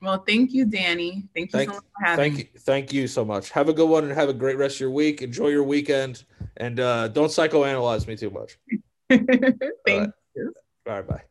[0.02, 1.24] Well, thank you, Danny.
[1.34, 2.50] Thank you thank, so much for having thank me.
[2.54, 3.50] You, thank you so much.
[3.52, 5.22] Have a good one and have a great rest of your week.
[5.22, 6.26] Enjoy your weekend
[6.58, 8.58] and uh, don't psychoanalyze me too much.
[9.10, 10.10] thank All right.
[10.36, 10.54] you.
[10.88, 11.24] All right, bye.